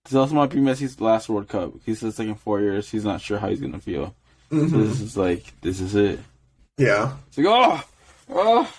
This 0.04 0.14
also 0.14 0.34
might 0.34 0.50
be 0.50 0.58
Messi's 0.58 1.00
last 1.00 1.28
World 1.28 1.46
Cup. 1.46 1.74
He 1.86 1.94
says 1.94 2.18
like 2.18 2.26
in 2.26 2.34
four 2.34 2.60
years, 2.60 2.90
he's 2.90 3.04
not 3.04 3.20
sure 3.20 3.38
how 3.38 3.48
he's 3.48 3.60
gonna 3.60 3.78
feel. 3.78 4.16
So 4.50 4.56
mm-hmm. 4.56 4.80
this 4.80 5.00
is 5.00 5.16
like, 5.16 5.60
this 5.60 5.80
is 5.80 5.94
it. 5.94 6.18
Yeah, 6.76 7.12
It's 7.28 7.38
like, 7.38 7.46
oh, 7.48 7.84
oh. 8.30 8.74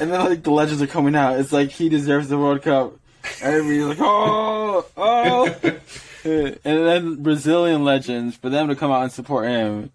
And 0.00 0.12
then 0.12 0.20
like 0.20 0.44
the 0.44 0.52
legends 0.52 0.82
are 0.82 0.86
coming 0.86 1.16
out. 1.16 1.40
It's 1.40 1.52
like 1.52 1.70
he 1.70 1.88
deserves 1.88 2.28
the 2.28 2.38
World 2.38 2.62
Cup. 2.62 2.92
Everybody's 3.40 3.98
like, 3.98 3.98
oh, 4.00 4.86
oh. 4.96 5.54
and 6.24 6.58
then 6.64 7.22
Brazilian 7.22 7.84
legends 7.84 8.36
for 8.36 8.48
them 8.50 8.68
to 8.68 8.76
come 8.76 8.90
out 8.90 9.02
and 9.02 9.12
support 9.12 9.46
him. 9.48 9.90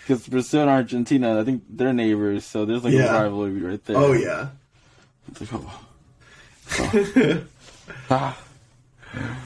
Because 0.00 0.26
Brazil 0.26 0.62
and 0.62 0.70
Argentina, 0.70 1.40
I 1.40 1.44
think 1.44 1.62
they're 1.70 1.92
neighbors, 1.92 2.44
so 2.44 2.64
there's 2.64 2.82
like 2.82 2.92
Yeah. 2.92 3.16
a 3.16 3.22
rivalry 3.22 3.60
right 3.60 3.84
there. 3.84 3.96
Oh 3.96 4.12
yeah. 4.12 4.48
It's 5.30 5.40
like, 5.40 5.50
oh. 5.54 5.80
Oh. 6.78 7.44
Ah. 8.10 8.38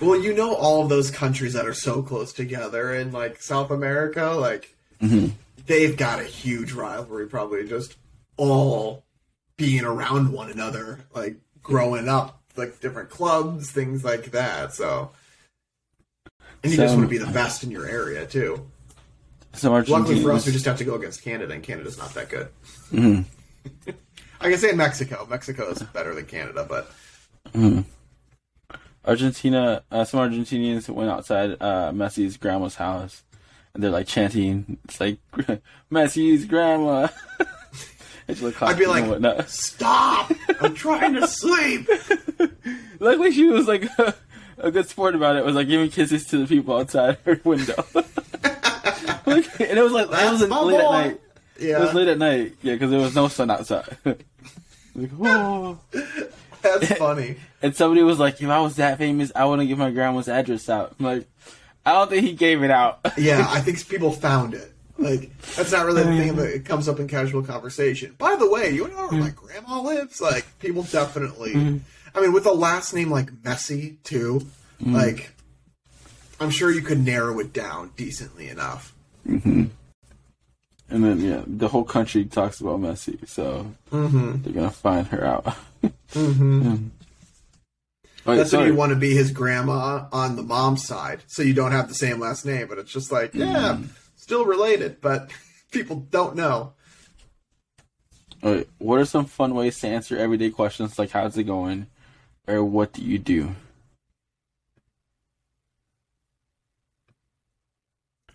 Well, 0.00 0.20
you 0.20 0.32
know 0.34 0.54
all 0.54 0.82
of 0.82 0.88
those 0.88 1.10
countries 1.10 1.52
that 1.54 1.66
are 1.66 1.74
so 1.74 2.02
close 2.02 2.32
together 2.32 2.94
in 2.94 3.10
like 3.12 3.42
South 3.42 3.70
America, 3.70 4.26
like 4.38 4.74
they've 5.66 5.96
got 5.96 6.20
a 6.20 6.24
huge 6.24 6.72
rivalry, 6.72 7.26
probably 7.26 7.66
just 7.68 7.96
all 8.36 9.04
being 9.56 9.84
around 9.84 10.32
one 10.32 10.50
another, 10.50 11.00
like 11.14 11.36
growing 11.62 12.08
up, 12.08 12.40
like 12.56 12.80
different 12.80 13.10
clubs, 13.10 13.70
things 13.70 14.04
like 14.04 14.30
that. 14.30 14.72
So, 14.74 15.10
and 16.62 16.72
you 16.72 16.78
just 16.78 16.94
want 16.94 17.06
to 17.06 17.10
be 17.10 17.18
the 17.18 17.32
best 17.32 17.62
in 17.64 17.70
your 17.70 17.86
area 17.86 18.26
too. 18.26 18.66
Some 19.54 19.72
Luckily 19.72 20.22
for 20.22 20.32
us, 20.32 20.44
we 20.44 20.52
just 20.52 20.66
have 20.66 20.78
to 20.78 20.84
go 20.84 20.96
against 20.96 21.22
Canada, 21.22 21.54
and 21.54 21.62
Canada's 21.62 21.96
not 21.96 22.12
that 22.14 22.28
good. 22.28 22.48
Mhm. 22.92 23.24
I 24.40 24.50
can 24.50 24.58
say 24.58 24.72
Mexico. 24.72 25.26
Mexico 25.28 25.70
is 25.70 25.82
better 25.82 26.14
than 26.14 26.26
Canada, 26.26 26.66
but 26.68 26.90
Argentina, 29.04 29.82
uh, 29.90 30.04
some 30.04 30.20
Argentinians 30.20 30.88
went 30.88 31.10
outside 31.10 31.52
uh, 31.60 31.90
Messi's 31.92 32.36
grandma's 32.36 32.74
house, 32.74 33.22
and 33.72 33.82
they're 33.82 33.90
like 33.90 34.06
chanting, 34.06 34.78
"It's 34.84 35.00
like 35.00 35.18
Messi's 35.90 36.44
grandma." 36.44 37.08
It's 38.28 38.42
like 38.42 38.60
I'd 38.60 38.76
be 38.76 38.86
like, 38.86 39.48
"Stop! 39.48 40.32
I'm 40.60 40.74
trying 40.74 41.14
to 41.14 41.28
sleep." 41.28 41.88
Luckily, 42.98 43.30
she 43.30 43.44
was 43.44 43.68
like 43.68 43.88
a 44.58 44.70
good 44.70 44.88
sport 44.88 45.14
about 45.14 45.36
it. 45.36 45.44
Was 45.44 45.54
like 45.54 45.68
giving 45.68 45.90
kisses 45.90 46.26
to 46.26 46.38
the 46.38 46.46
people 46.46 46.76
outside 46.76 47.18
her 47.24 47.40
window. 47.44 47.84
Like, 49.26 49.60
and 49.60 49.76
it 49.76 49.82
was 49.82 49.92
like 49.92 50.06
it 50.06 50.30
was 50.30 50.40
late 50.40 50.80
at 50.80 50.86
boy. 50.86 50.92
night. 50.92 51.20
It 51.58 51.80
was 51.80 51.88
Yeah, 51.88 51.92
late 51.92 52.08
at 52.08 52.18
night, 52.18 52.52
yeah, 52.62 52.74
because 52.74 52.90
there 52.90 53.00
was 53.00 53.14
no 53.14 53.26
sun 53.26 53.50
outside. 53.50 53.96
like, 54.04 55.10
oh. 55.20 55.78
that's 56.62 56.92
funny. 56.94 57.36
And 57.62 57.74
somebody 57.74 58.02
was 58.02 58.20
like, 58.20 58.40
if 58.40 58.48
I 58.48 58.60
was 58.60 58.76
that 58.76 58.98
famous, 58.98 59.32
I 59.34 59.44
wouldn't 59.46 59.66
give 59.66 59.78
my 59.78 59.90
grandma's 59.90 60.28
address 60.28 60.68
out. 60.68 60.94
I'm 61.00 61.06
like, 61.06 61.26
I 61.84 61.92
don't 61.92 62.08
think 62.10 62.24
he 62.24 62.34
gave 62.34 62.62
it 62.62 62.70
out. 62.70 63.00
Yeah, 63.16 63.44
I 63.48 63.60
think 63.60 63.88
people 63.88 64.12
found 64.12 64.54
it. 64.54 64.72
Like 64.98 65.36
that's 65.56 65.72
not 65.72 65.84
really 65.84 66.02
the 66.02 66.10
thing 66.10 66.34
mm. 66.34 66.36
that 66.36 66.54
it 66.54 66.64
comes 66.64 66.88
up 66.88 67.00
in 67.00 67.08
casual 67.08 67.42
conversation. 67.42 68.14
By 68.18 68.36
the 68.36 68.48
way, 68.48 68.70
you 68.70 68.86
know 68.88 69.08
where 69.08 69.20
my 69.20 69.30
mm. 69.30 69.34
grandma 69.34 69.80
lives? 69.80 70.20
Like 70.20 70.46
people 70.58 70.84
definitely. 70.84 71.54
Mm. 71.54 71.80
I 72.16 72.20
mean, 72.22 72.32
with 72.32 72.46
a 72.46 72.52
last 72.52 72.94
name 72.94 73.10
like 73.10 73.30
Messi 73.42 74.02
too, 74.02 74.46
like 74.84 75.30
I'm 76.40 76.50
sure 76.50 76.70
you 76.70 76.82
could 76.82 77.04
narrow 77.04 77.38
it 77.40 77.52
down 77.52 77.90
decently 77.96 78.48
enough. 78.48 78.94
and 79.24 79.70
then, 80.88 81.20
yeah, 81.20 81.42
the 81.46 81.68
whole 81.68 81.84
country 81.84 82.24
talks 82.24 82.60
about 82.60 82.80
Messi, 82.80 83.26
so 83.28 83.72
Mm-hmm. 83.90 84.42
they're 84.42 84.52
going 84.52 84.68
to 84.68 84.74
find 84.74 85.06
her 85.08 85.24
out. 85.24 85.56
Mm-hmm. 86.12 86.86
Wait, 88.24 88.36
That's 88.36 88.50
sorry. 88.50 88.64
when 88.64 88.72
you 88.72 88.78
want 88.78 88.90
to 88.90 88.96
be 88.96 89.12
his 89.14 89.30
grandma 89.32 90.06
on 90.12 90.34
the 90.36 90.42
mom's 90.42 90.84
side, 90.86 91.22
so 91.26 91.42
you 91.42 91.52
don't 91.54 91.72
have 91.72 91.88
the 91.88 91.94
same 91.94 92.18
last 92.20 92.44
name. 92.46 92.66
But 92.68 92.78
it's 92.78 92.92
just 92.92 93.12
like, 93.12 93.34
yeah, 93.34 93.78
still 94.16 94.44
related, 94.44 95.00
but 95.00 95.30
people 95.72 95.96
don't 96.10 96.34
know. 96.36 96.72
Wait, 98.42 98.68
what 98.78 98.98
are 99.00 99.04
some 99.04 99.26
fun 99.26 99.54
ways 99.54 99.78
to 99.80 99.88
answer 99.88 100.16
everyday 100.16 100.50
questions 100.50 100.98
like 100.98 101.10
how's 101.10 101.36
it 101.38 101.44
going 101.44 101.86
or 102.46 102.64
what 102.64 102.92
do 102.92 103.02
you 103.02 103.18
do? 103.18 103.54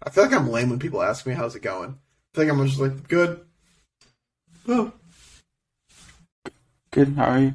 I 0.04 0.10
feel 0.10 0.24
like 0.24 0.34
I'm 0.34 0.50
lame 0.50 0.70
when 0.70 0.80
people 0.80 1.02
ask 1.02 1.26
me 1.26 1.34
how's 1.34 1.56
it 1.56 1.62
going. 1.62 1.98
I 2.34 2.38
think 2.38 2.52
I'm 2.52 2.66
just 2.66 2.80
like 2.80 3.08
good. 3.08 3.42
Oh, 4.68 4.94
Good, 6.92 7.14
how 7.16 7.26
are 7.26 7.40
you? 7.40 7.54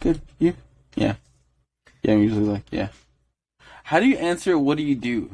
Good, 0.00 0.20
you? 0.38 0.54
Yeah. 0.94 1.16
Yeah, 2.02 2.14
I'm 2.14 2.22
usually 2.22 2.46
like, 2.46 2.62
yeah. 2.70 2.88
How 3.84 4.00
do 4.00 4.06
you 4.06 4.16
answer 4.16 4.58
what 4.58 4.78
do 4.78 4.82
you 4.82 4.94
do? 4.94 5.30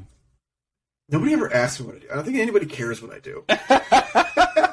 nobody 1.09 1.33
ever 1.35 1.53
asks 1.53 1.79
me 1.79 1.87
what 1.87 1.97
I 1.97 1.99
do. 1.99 2.07
I 2.11 2.15
don't 2.17 2.25
think 2.25 2.39
anybody 2.39 2.67
cares 2.67 3.03
what 3.03 3.13
I 3.13 3.19
do. 3.21 3.45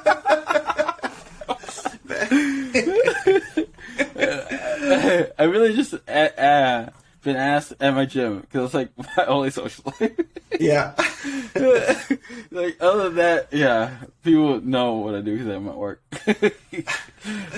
I 5.40 5.44
really 5.44 5.76
just 5.76 5.94
uh, 5.94 6.12
uh, 6.12 6.90
been 7.24 7.36
asked 7.36 7.74
at 7.80 7.94
my 7.94 8.06
gym 8.06 8.42
because 8.42 8.66
it's 8.66 8.74
like 8.74 8.90
my 9.18 9.26
only 9.26 9.50
social 9.52 9.94
life. 10.00 10.12
yeah, 10.60 10.94
like 12.52 12.78
other 12.82 13.04
than 13.10 13.16
that, 13.16 13.48
yeah, 13.52 13.98
people 14.24 14.62
know 14.62 14.94
what 14.96 15.16
I 15.16 15.22
do 15.22 15.38
because 15.38 15.48
I'm 15.48 15.68
at 15.68 15.76
work. 15.76 16.02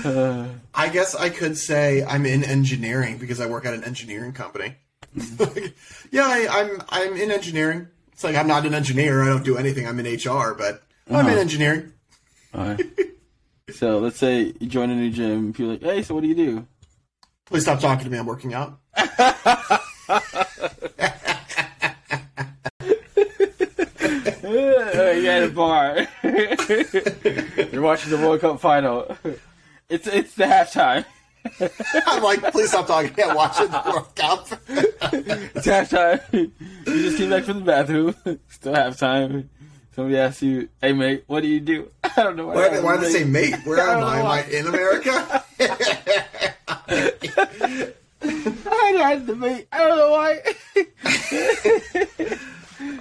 uh, 0.05 0.47
I 0.73 0.89
guess 0.89 1.15
I 1.15 1.29
could 1.29 1.57
say 1.57 2.03
I'm 2.03 2.25
in 2.25 2.43
engineering 2.43 3.17
because 3.17 3.39
I 3.39 3.45
work 3.47 3.65
at 3.65 3.73
an 3.73 3.83
engineering 3.83 4.33
company. 4.33 4.75
yeah, 6.11 6.23
I, 6.25 6.47
I'm 6.49 6.81
I'm 6.89 7.13
in 7.17 7.31
engineering. 7.31 7.87
It's 8.13 8.23
like 8.23 8.35
I'm 8.35 8.47
not 8.47 8.65
an 8.65 8.73
engineer. 8.73 9.23
I 9.23 9.27
don't 9.27 9.43
do 9.43 9.57
anything. 9.57 9.87
I'm 9.87 9.99
in 9.99 10.05
HR, 10.05 10.53
but 10.53 10.83
I'm 11.09 11.25
in 11.25 11.31
Uh-huh. 11.31 11.39
engineering. 11.39 11.93
alright. 12.55 12.81
so 13.73 13.99
let's 13.99 14.17
say 14.17 14.53
you 14.59 14.67
join 14.67 14.89
a 14.89 14.95
new 14.95 15.09
gym. 15.11 15.53
People 15.53 15.71
are 15.71 15.73
like, 15.73 15.81
hey, 15.83 16.03
so 16.03 16.13
what 16.15 16.21
do 16.21 16.27
you 16.27 16.35
do? 16.35 16.67
Please 17.51 17.63
stop 17.63 17.81
talking 17.81 18.05
to 18.05 18.09
me. 18.09 18.17
I'm 18.17 18.25
working 18.25 18.53
out. 18.53 18.79
You're 24.41 25.31
at 25.31 25.43
a 25.43 25.51
bar. 25.53 26.07
you're 26.23 27.81
watching 27.81 28.09
the 28.11 28.17
World 28.21 28.39
Cup 28.39 28.61
final. 28.61 29.17
It's 29.89 30.07
it's 30.07 30.33
the 30.35 30.45
halftime. 30.45 31.03
I'm 32.07 32.23
like, 32.23 32.41
please 32.53 32.69
stop 32.69 32.87
talking. 32.87 33.13
Yeah, 33.17 33.33
watching 33.33 33.67
the 33.67 33.83
World 33.85 34.15
Cup. 34.15 34.47
it's 34.69 35.67
halftime. 35.67 36.21
You 36.31 36.51
just 36.85 37.17
came 37.17 37.31
back 37.31 37.43
from 37.43 37.59
the 37.59 37.65
bathroom. 37.65 38.15
Still 38.47 38.73
halftime. 38.73 39.49
Somebody 39.93 40.17
asks 40.17 40.41
you, 40.41 40.69
"Hey 40.81 40.93
mate, 40.93 41.25
what 41.27 41.41
do 41.41 41.49
you 41.49 41.59
do?" 41.59 41.91
I 42.15 42.23
don't 42.23 42.37
know 42.37 42.47
Why, 42.47 42.67
I 42.67 42.79
why 42.79 42.95
did 42.95 43.07
they 43.07 43.11
say 43.11 43.23
mate? 43.25 43.55
Where 43.65 43.77
am 43.77 44.03
I? 44.05 44.19
Am. 44.19 44.25
I 44.25 44.43
in 44.43 44.67
America? 44.67 45.43
I 46.91 47.93
had 48.97 49.25
the 49.25 49.35
mate. 49.35 49.67
I 49.71 49.77
don't 49.79 49.97
know 49.97 50.11
why. 50.11 50.41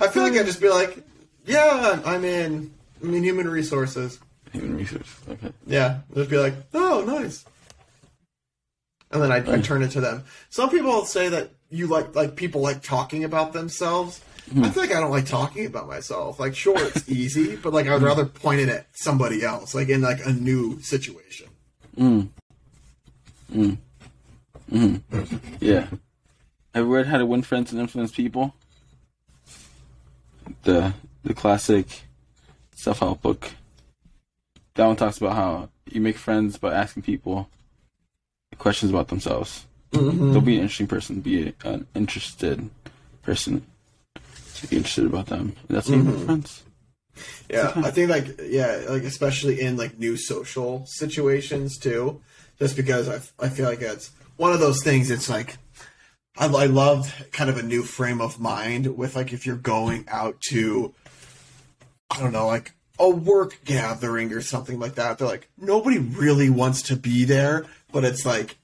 I 0.00 0.08
feel 0.08 0.22
like 0.22 0.32
I'd 0.32 0.46
just 0.46 0.60
be 0.60 0.68
like, 0.68 0.98
yeah, 1.46 2.00
I'm 2.04 2.24
in. 2.24 2.72
I'm 3.02 3.14
in 3.14 3.22
human 3.22 3.48
resources. 3.48 4.18
Human 4.52 4.76
resources. 4.76 5.14
Okay. 5.28 5.52
Yeah, 5.66 6.00
just 6.14 6.30
be 6.30 6.36
like, 6.36 6.54
oh, 6.74 7.04
nice. 7.06 7.44
And 9.10 9.22
then 9.22 9.32
I 9.32 9.38
I 9.38 9.60
turn 9.60 9.82
it 9.82 9.90
to 9.92 10.00
them. 10.00 10.24
Some 10.50 10.70
people 10.70 11.04
say 11.04 11.28
that 11.28 11.50
you 11.70 11.86
like 11.86 12.14
like 12.14 12.36
people 12.36 12.60
like 12.60 12.82
talking 12.82 13.24
about 13.24 13.52
themselves. 13.52 14.20
Hmm. 14.52 14.64
I 14.64 14.70
feel 14.70 14.82
like 14.82 14.94
I 14.94 15.00
don't 15.00 15.10
like 15.10 15.26
talking 15.26 15.66
about 15.66 15.88
myself. 15.88 16.38
Like, 16.40 16.54
sure, 16.54 16.78
it's 16.78 17.08
easy, 17.08 17.56
but 17.56 17.72
like 17.72 17.86
I 17.86 17.92
would 17.92 18.00
hmm. 18.00 18.06
rather 18.06 18.26
point 18.26 18.60
it 18.60 18.68
at 18.68 18.86
somebody 18.92 19.44
else, 19.44 19.74
like 19.74 19.88
in 19.88 20.00
like 20.00 20.24
a 20.24 20.32
new 20.32 20.80
situation. 20.80 21.48
Hmm. 21.96 22.22
Mm. 23.52 23.78
Mm. 24.70 25.02
Yeah. 25.60 25.86
Have 26.74 26.84
you 26.86 26.94
read 26.94 27.06
How 27.06 27.18
to 27.18 27.26
Win 27.26 27.42
Friends 27.42 27.72
and 27.72 27.80
Influence 27.80 28.12
People? 28.12 28.54
The 30.62 30.94
the 31.24 31.34
classic 31.34 32.02
self 32.74 33.00
help 33.00 33.22
book. 33.22 33.50
That 34.74 34.86
one 34.86 34.96
talks 34.96 35.18
about 35.18 35.34
how 35.34 35.68
you 35.90 36.00
make 36.00 36.16
friends 36.16 36.58
by 36.58 36.72
asking 36.72 37.02
people 37.02 37.48
questions 38.58 38.90
about 38.90 39.08
themselves. 39.08 39.66
Mm-hmm. 39.92 40.32
They'll 40.32 40.40
be 40.40 40.56
an 40.56 40.62
interesting 40.62 40.86
person. 40.86 41.20
Be 41.20 41.52
an 41.64 41.86
interested 41.94 42.70
person. 43.22 43.66
To 44.54 44.66
be 44.68 44.76
interested 44.76 45.06
about 45.06 45.26
them. 45.26 45.54
And 45.68 45.76
that's 45.76 45.88
how 45.88 45.94
you 45.94 46.02
make 46.02 46.14
mm-hmm. 46.14 46.26
friends. 46.26 46.62
Yeah, 47.48 47.72
I 47.76 47.90
think 47.90 48.10
like 48.10 48.40
yeah, 48.44 48.84
like 48.88 49.02
especially 49.02 49.60
in 49.60 49.76
like 49.76 49.98
new 49.98 50.16
social 50.16 50.84
situations 50.86 51.76
too, 51.78 52.20
just 52.60 52.76
because 52.76 53.08
I 53.08 53.44
I 53.44 53.48
feel 53.48 53.66
like 53.66 53.80
it's 53.80 54.10
one 54.36 54.52
of 54.52 54.60
those 54.60 54.82
things. 54.84 55.10
It's 55.10 55.28
like 55.28 55.56
I 56.36 56.46
I 56.46 56.66
loved 56.66 57.32
kind 57.32 57.50
of 57.50 57.56
a 57.56 57.62
new 57.62 57.82
frame 57.82 58.20
of 58.20 58.38
mind 58.38 58.96
with 58.96 59.16
like 59.16 59.32
if 59.32 59.46
you're 59.46 59.56
going 59.56 60.04
out 60.08 60.40
to 60.50 60.94
I 62.10 62.20
don't 62.20 62.32
know 62.32 62.46
like 62.46 62.72
a 62.98 63.08
work 63.08 63.58
gathering 63.64 64.32
or 64.32 64.42
something 64.42 64.78
like 64.78 64.96
that. 64.96 65.18
They're 65.18 65.26
like 65.26 65.48
nobody 65.58 65.98
really 65.98 66.50
wants 66.50 66.82
to 66.82 66.96
be 66.96 67.24
there, 67.24 67.66
but 67.90 68.04
it's 68.04 68.26
like 68.26 68.56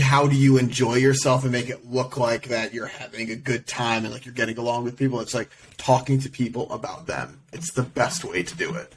how 0.00 0.26
do 0.26 0.36
you 0.36 0.56
enjoy 0.56 0.94
yourself 0.94 1.42
and 1.42 1.52
make 1.52 1.68
it 1.68 1.84
look 1.84 2.16
like 2.16 2.48
that 2.48 2.72
you're 2.72 2.86
having 2.86 3.30
a 3.30 3.36
good 3.36 3.66
time 3.66 4.04
and 4.04 4.14
like 4.14 4.24
you're 4.24 4.34
getting 4.34 4.56
along 4.56 4.84
with 4.84 4.96
people? 4.96 5.20
It's 5.20 5.34
like 5.34 5.50
talking 5.76 6.20
to 6.20 6.30
people 6.30 6.70
about 6.72 7.06
them. 7.06 7.42
It's 7.52 7.72
the 7.72 7.82
best 7.82 8.24
way 8.24 8.42
to 8.42 8.56
do 8.56 8.74
it. 8.74 8.94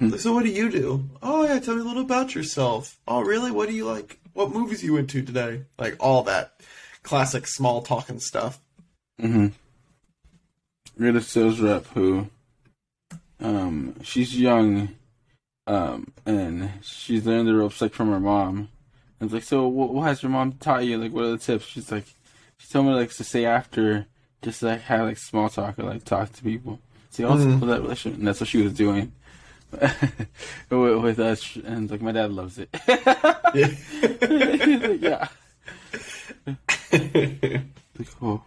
Like, 0.00 0.20
So 0.20 0.32
what 0.32 0.44
do 0.44 0.50
you 0.50 0.70
do? 0.70 1.04
Oh 1.22 1.44
yeah, 1.44 1.58
tell 1.58 1.74
me 1.74 1.80
a 1.80 1.84
little 1.84 2.02
about 2.02 2.34
yourself. 2.34 2.98
Oh 3.08 3.20
really? 3.22 3.50
What 3.50 3.68
do 3.68 3.74
you 3.74 3.84
like? 3.84 4.20
What 4.32 4.52
movies 4.52 4.82
you 4.84 4.96
into 4.96 5.22
today? 5.22 5.62
Like 5.78 5.96
all 5.98 6.22
that 6.24 6.60
classic 7.02 7.46
small 7.46 7.82
talking 7.82 8.20
stuff. 8.20 8.60
We 9.18 11.06
had 11.06 11.16
a 11.16 11.20
sales 11.20 11.60
rep 11.60 11.86
who, 11.88 12.28
um, 13.40 13.94
she's 14.02 14.38
young, 14.38 14.90
um, 15.66 16.12
and 16.26 16.70
she's 16.82 17.24
learning 17.26 17.46
the 17.46 17.54
ropes 17.54 17.80
like 17.80 17.92
from 17.92 18.10
her 18.10 18.20
mom. 18.20 18.68
And 19.20 19.26
it's 19.28 19.32
like, 19.34 19.42
so 19.44 19.66
what, 19.66 19.92
what 19.92 20.02
has 20.08 20.22
your 20.22 20.30
mom 20.30 20.52
taught 20.52 20.84
you? 20.84 20.98
Like, 20.98 21.12
what 21.12 21.24
are 21.24 21.30
the 21.32 21.38
tips? 21.38 21.66
She's 21.66 21.90
like, 21.90 22.06
she 22.58 22.68
told 22.72 22.86
me 22.86 22.92
like 22.92 23.10
to 23.12 23.24
say 23.24 23.44
after, 23.44 24.06
just 24.42 24.62
like 24.62 24.82
have 24.82 25.06
like 25.06 25.18
small 25.18 25.48
talk 25.48 25.78
or 25.78 25.84
like 25.84 26.04
talk 26.04 26.32
to 26.32 26.42
people. 26.42 26.78
See, 27.10 27.24
also 27.24 27.44
Mm-hmm. 27.46 27.66
that 27.66 27.82
relationship, 27.82 28.18
and 28.18 28.28
that's 28.28 28.40
what 28.40 28.48
she 28.48 28.62
was 28.62 28.72
doing. 28.72 29.12
with, 30.70 31.02
with 31.02 31.18
us, 31.18 31.56
and 31.56 31.90
like 31.90 32.00
my 32.00 32.12
dad 32.12 32.32
loves 32.32 32.58
it. 32.58 32.68
He's 33.52 34.02
like, 34.82 35.02
yeah. 35.02 35.28
like, 36.92 38.08
oh. 38.22 38.42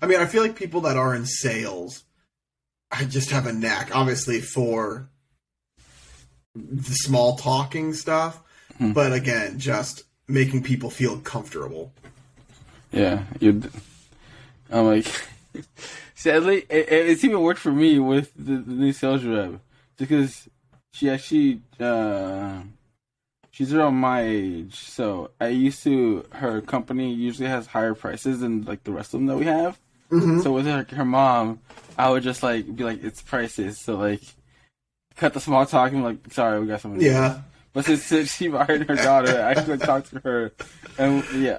I 0.00 0.06
mean, 0.06 0.20
I 0.20 0.26
feel 0.26 0.42
like 0.42 0.56
people 0.56 0.82
that 0.82 0.96
are 0.96 1.14
in 1.14 1.24
sales, 1.24 2.04
I 2.90 3.04
just 3.04 3.30
have 3.30 3.46
a 3.46 3.52
knack, 3.52 3.94
obviously, 3.94 4.40
for 4.40 5.08
the 6.54 6.94
small 6.94 7.36
talking 7.36 7.94
stuff. 7.94 8.42
Mm-hmm. 8.74 8.92
But 8.92 9.12
again, 9.12 9.58
just 9.58 10.04
making 10.28 10.62
people 10.62 10.90
feel 10.90 11.18
comfortable. 11.18 11.92
Yeah, 12.92 13.24
you. 13.40 13.62
I'm 14.70 14.86
like, 14.86 15.06
sadly, 16.14 16.64
it, 16.68 16.88
it- 16.92 17.08
it's 17.10 17.24
even 17.24 17.40
worked 17.40 17.60
for 17.60 17.72
me 17.72 17.98
with 17.98 18.32
the, 18.36 18.56
the 18.56 18.72
new 18.72 18.92
sales 18.92 19.24
rep 19.24 19.60
because 19.96 20.48
she 20.92 21.10
actually, 21.10 21.60
uh, 21.80 22.60
she's 23.50 23.72
around 23.74 23.94
my 23.94 24.22
age. 24.22 24.76
So 24.76 25.30
I 25.40 25.48
used 25.48 25.82
to, 25.84 26.24
her 26.32 26.60
company 26.60 27.12
usually 27.14 27.48
has 27.48 27.66
higher 27.66 27.94
prices 27.94 28.40
than 28.40 28.64
like 28.64 28.84
the 28.84 28.92
rest 28.92 29.14
of 29.14 29.20
them 29.20 29.26
that 29.26 29.36
we 29.36 29.46
have. 29.46 29.78
So 30.42 30.52
with 30.52 30.66
her, 30.66 30.86
her 30.90 31.04
mom, 31.04 31.60
I 31.98 32.10
would 32.10 32.22
just 32.22 32.42
like 32.42 32.74
be 32.76 32.84
like, 32.84 33.02
it's 33.02 33.20
prices. 33.22 33.78
So 33.78 33.96
like, 33.96 34.22
cut 35.16 35.32
the 35.34 35.40
small 35.40 35.66
talk 35.66 35.90
and 35.92 36.00
be 36.02 36.04
like, 36.06 36.32
sorry, 36.32 36.60
we 36.60 36.66
got 36.66 36.80
something. 36.80 37.00
Yeah. 37.00 37.40
But 37.72 37.84
since, 37.84 38.04
since 38.04 38.34
she 38.34 38.48
hired 38.48 38.88
her 38.88 38.94
daughter, 38.96 39.32
I 39.42 39.50
actually 39.50 39.78
talked 39.78 40.10
to 40.10 40.20
her, 40.20 40.52
and 40.98 41.22
yeah, 41.34 41.58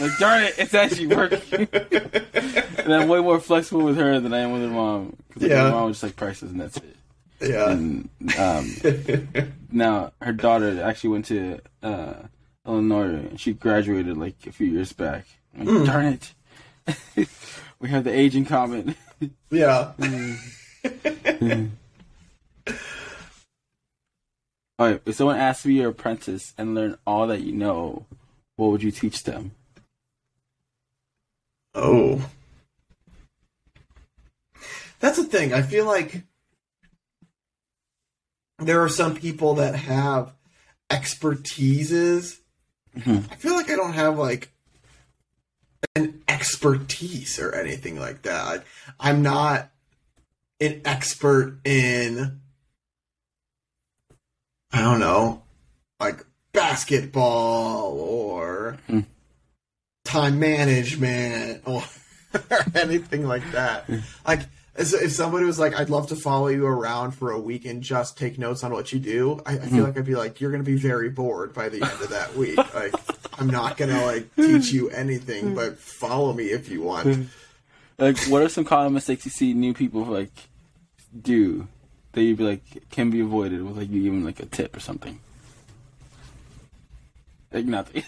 like 0.00 0.18
darn 0.18 0.42
it, 0.44 0.54
it's 0.58 0.74
actually 0.74 1.06
working. 1.08 1.68
and 1.72 2.92
I'm 2.94 3.08
way 3.08 3.20
more 3.20 3.40
flexible 3.40 3.82
with 3.84 3.96
her 3.96 4.18
than 4.20 4.32
I 4.34 4.38
am 4.40 4.52
with 4.52 4.62
her 4.62 4.68
mom. 4.68 5.16
Because 5.28 5.48
Yeah. 5.48 5.64
her 5.64 5.70
mom 5.70 5.84
was 5.88 5.96
just 5.96 6.02
like 6.04 6.16
prices 6.16 6.50
and 6.50 6.60
that's 6.60 6.76
it. 6.78 6.96
Yeah. 7.40 7.70
And 7.70 8.08
um, 8.38 8.76
now 9.70 10.12
her 10.22 10.32
daughter 10.32 10.82
actually 10.82 11.10
went 11.10 11.24
to 11.26 11.60
uh, 11.82 12.14
Illinois 12.66 13.08
and 13.16 13.40
she 13.40 13.52
graduated 13.52 14.16
like 14.16 14.36
a 14.46 14.52
few 14.52 14.66
years 14.66 14.92
back. 14.92 15.26
Like, 15.56 15.86
Darn 15.86 16.06
it, 16.06 17.28
we 17.80 17.88
have 17.88 18.04
the 18.04 18.12
age 18.12 18.34
in 18.36 18.44
common. 18.44 18.94
Yeah. 19.50 19.92
All 24.76 24.88
right, 24.88 25.00
if 25.06 25.14
someone 25.14 25.36
asked 25.36 25.62
to 25.62 25.68
be 25.68 25.74
your 25.74 25.90
apprentice 25.90 26.52
and 26.58 26.74
learn 26.74 26.98
all 27.06 27.28
that 27.28 27.42
you 27.42 27.52
know, 27.52 28.06
what 28.56 28.70
would 28.72 28.82
you 28.82 28.90
teach 28.90 29.22
them? 29.22 29.52
Oh. 31.74 32.28
That's 35.00 35.18
the 35.18 35.24
thing. 35.24 35.52
I 35.52 35.62
feel 35.62 35.84
like 35.86 36.22
there 38.58 38.82
are 38.82 38.88
some 38.88 39.14
people 39.16 39.54
that 39.56 39.74
have 39.74 40.32
expertises. 40.90 42.38
I 42.96 43.36
feel 43.36 43.54
like 43.54 43.70
I 43.70 43.76
don't 43.76 43.94
have 43.94 44.18
like 44.18 44.50
an 45.96 46.22
expertise 46.28 47.38
or 47.38 47.54
anything 47.54 47.98
like 47.98 48.22
that. 48.22 48.46
Like, 48.46 48.64
I'm 48.98 49.22
not 49.22 49.70
an 50.60 50.80
expert 50.84 51.60
in 51.64 52.40
I 54.72 54.80
don't 54.80 55.00
know, 55.00 55.42
like 56.00 56.24
basketball 56.52 57.98
or 57.98 58.78
Hmm. 58.86 59.00
Time 60.14 60.38
management 60.38 61.62
or 61.66 61.82
anything 62.74 63.26
like 63.26 63.50
that. 63.52 63.90
Like, 64.26 64.40
if 64.76 65.12
somebody 65.12 65.44
was 65.44 65.58
like, 65.58 65.78
"I'd 65.78 65.90
love 65.90 66.08
to 66.08 66.16
follow 66.16 66.48
you 66.48 66.66
around 66.66 67.12
for 67.12 67.30
a 67.30 67.40
week 67.40 67.64
and 67.64 67.82
just 67.82 68.16
take 68.16 68.38
notes 68.38 68.64
on 68.64 68.72
what 68.72 68.92
you 68.92 68.98
do," 68.98 69.40
I, 69.44 69.52
I 69.54 69.58
feel 69.58 69.70
hmm. 69.70 69.82
like 69.82 69.98
I'd 69.98 70.04
be 70.04 70.14
like, 70.14 70.40
"You're 70.40 70.50
going 70.50 70.64
to 70.64 70.70
be 70.70 70.76
very 70.76 71.10
bored 71.10 71.52
by 71.52 71.68
the 71.68 71.82
end 71.82 72.00
of 72.02 72.10
that 72.10 72.36
week." 72.36 72.58
Like, 72.74 72.94
I'm 73.38 73.46
not 73.48 73.76
going 73.76 73.90
to 73.90 74.04
like 74.04 74.34
teach 74.34 74.72
you 74.72 74.90
anything, 74.90 75.54
but 75.54 75.78
follow 75.78 76.32
me 76.32 76.46
if 76.46 76.68
you 76.68 76.82
want. 76.82 77.28
Like, 77.96 78.18
what 78.24 78.42
are 78.42 78.48
some 78.48 78.64
common 78.64 78.92
mistakes 78.92 79.24
you 79.24 79.30
see 79.30 79.54
new 79.54 79.72
people 79.72 80.04
like 80.04 80.32
do 81.22 81.68
that 82.10 82.24
you'd 82.24 82.38
be 82.38 82.42
like 82.42 82.90
can 82.90 83.08
be 83.10 83.20
avoided 83.20 83.62
with 83.62 83.76
like 83.76 83.88
you 83.88 84.02
giving 84.02 84.24
like 84.24 84.40
a 84.40 84.46
tip 84.46 84.76
or 84.76 84.80
something? 84.80 85.20
Like 87.52 87.66
nothing. 87.66 88.02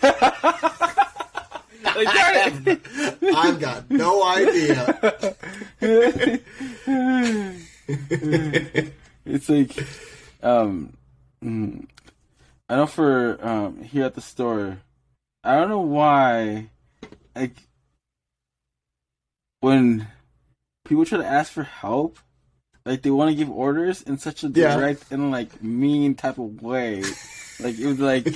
Like, 2.05 2.67
it. 2.67 2.81
I've 3.35 3.61
got 3.61 3.91
no 3.91 4.25
idea. 4.25 4.99
it's 9.25 9.49
like 9.49 9.87
um 10.43 10.97
mm, 11.43 11.87
I 12.69 12.77
know 12.77 12.87
for 12.87 13.39
um 13.47 13.83
here 13.83 14.05
at 14.05 14.15
the 14.15 14.21
store 14.21 14.79
I 15.45 15.57
don't 15.57 15.69
know 15.69 15.81
why 15.81 16.69
like 17.35 17.55
when 19.61 20.09
people 20.85 21.05
try 21.05 21.19
to 21.19 21.27
ask 21.27 21.53
for 21.53 21.63
help 21.65 22.19
like 22.85 23.03
they 23.03 23.11
want 23.11 23.31
to 23.31 23.37
give 23.37 23.51
orders 23.51 24.03
in 24.03 24.19
such 24.19 24.45
a 24.45 24.49
Yeah. 24.49 24.77
direct 24.77 25.11
and 25.11 25.31
like 25.31 25.63
mean 25.63 26.15
type 26.15 26.39
of 26.39 26.63
way 26.63 27.03
like 27.61 27.79
it 27.79 27.87
was 27.87 27.99
like 28.01 28.27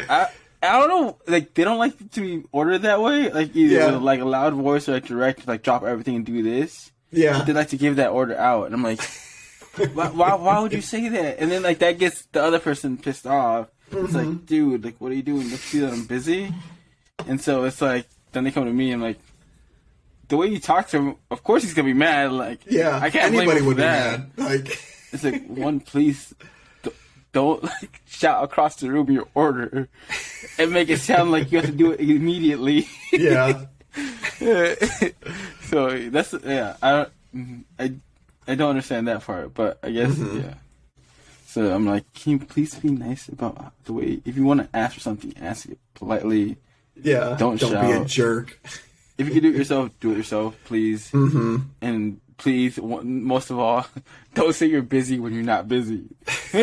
I 0.08 0.28
I 0.64 0.78
don't 0.78 0.88
know, 0.88 1.18
like 1.26 1.54
they 1.54 1.64
don't 1.64 1.78
like 1.78 2.10
to 2.12 2.20
be 2.20 2.44
ordered 2.52 2.80
that 2.82 3.00
way, 3.00 3.30
like 3.30 3.54
either 3.56 3.74
Yeah. 3.74 3.92
with 3.92 4.02
like 4.02 4.20
a 4.20 4.24
loud 4.24 4.54
voice 4.54 4.88
or 4.88 4.92
like 4.92 5.06
direct, 5.06 5.46
like 5.46 5.62
drop 5.62 5.82
everything 5.84 6.16
and 6.16 6.26
do 6.26 6.42
this. 6.42 6.90
Yeah. 7.10 7.38
But 7.38 7.46
they 7.46 7.52
like 7.52 7.68
to 7.68 7.76
give 7.76 7.96
that 7.96 8.10
order 8.10 8.36
out, 8.36 8.66
and 8.66 8.74
I'm 8.74 8.82
like, 8.82 9.00
why, 9.94 10.08
why, 10.08 10.34
why 10.34 10.58
would 10.60 10.72
you 10.72 10.80
say 10.80 11.08
that? 11.08 11.38
And 11.40 11.50
then 11.50 11.62
like 11.62 11.78
that 11.78 11.98
gets 11.98 12.26
the 12.32 12.42
other 12.42 12.58
person 12.58 12.96
pissed 12.96 13.26
off. 13.26 13.68
It's 13.92 14.12
Mm-hmm. 14.12 14.16
like, 14.16 14.46
dude, 14.46 14.84
like 14.84 15.00
what 15.00 15.12
are 15.12 15.14
you 15.14 15.22
doing? 15.22 15.42
You 15.42 15.56
see 15.56 15.78
that 15.80 15.92
I'm 15.92 16.06
busy? 16.06 16.52
And 17.28 17.40
so 17.40 17.64
it's 17.64 17.80
like, 17.80 18.06
then 18.32 18.42
they 18.44 18.50
come 18.50 18.64
to 18.64 18.72
me 18.72 18.90
and 18.92 19.00
like, 19.02 19.18
the 20.28 20.36
way 20.36 20.46
you 20.48 20.58
talk 20.58 20.88
to 20.88 20.96
him, 20.98 21.16
of 21.30 21.44
course 21.44 21.62
he's 21.62 21.74
gonna 21.74 21.86
be 21.86 21.92
mad. 21.94 22.32
Like, 22.32 22.60
Yeah. 22.66 22.98
I 23.00 23.10
can't 23.10 23.32
blame 23.32 23.48
Anybody 23.48 23.58
him 23.58 23.64
for 23.64 23.68
would 23.68 23.76
be 23.76 23.82
that. 23.82 24.36
mad. 24.38 24.50
Like, 24.50 24.78
It's 25.12 25.22
like 25.22 25.46
one, 25.48 25.78
please 25.80 26.34
don't 27.34 27.62
like 27.82 28.00
shout 28.06 28.42
across 28.42 28.76
the 28.76 28.88
room 28.90 29.10
your 29.10 29.28
order 29.34 29.88
and 30.58 30.72
make 30.72 30.88
it 30.88 31.00
sound 31.00 31.30
like 31.30 31.52
you 31.52 31.58
have 31.60 31.66
to 31.68 31.76
do 31.76 31.92
it 31.92 32.00
immediately. 32.00 32.88
yeah. 33.12 33.66
so 35.64 36.08
that's 36.08 36.32
yeah. 36.44 36.76
I 36.82 36.90
don't 36.90 37.64
I 37.78 37.92
I 38.48 38.54
don't 38.54 38.70
understand 38.70 39.08
that 39.08 39.22
part, 39.22 39.52
but 39.52 39.78
I 39.82 39.90
guess 39.90 40.12
Mm-hmm. 40.12 40.40
yeah. 40.40 40.54
So 41.46 41.72
I'm 41.72 41.86
like, 41.86 42.02
can 42.14 42.32
you 42.32 42.38
please 42.40 42.74
be 42.74 42.90
nice 42.90 43.28
about 43.28 43.72
the 43.84 43.92
way 43.92 44.20
if 44.24 44.36
you 44.36 44.44
want 44.44 44.60
to 44.62 44.68
ask 44.76 44.94
for 44.94 45.00
something, 45.00 45.34
ask 45.40 45.66
it 45.66 45.78
politely. 45.94 46.56
Yeah. 47.00 47.36
Don't 47.38 47.60
Don't 47.60 47.80
be 47.80 47.92
a 47.92 48.04
jerk. 48.04 48.58
If 49.18 49.28
you 49.28 49.34
can 49.34 49.42
do 49.42 49.50
it 49.50 49.56
yourself, 49.56 49.90
do 50.00 50.10
it 50.12 50.16
yourself, 50.16 50.56
please. 50.64 51.10
Mm-hmm. 51.12 51.58
And 51.80 52.20
please, 52.36 52.78
most 52.82 53.50
of 53.50 53.58
all, 53.58 53.86
don't 54.34 54.54
say 54.54 54.66
you're 54.66 54.82
busy 54.82 55.18
when 55.18 55.32
you're 55.34 55.42
not 55.42 55.68
busy. 55.68 56.04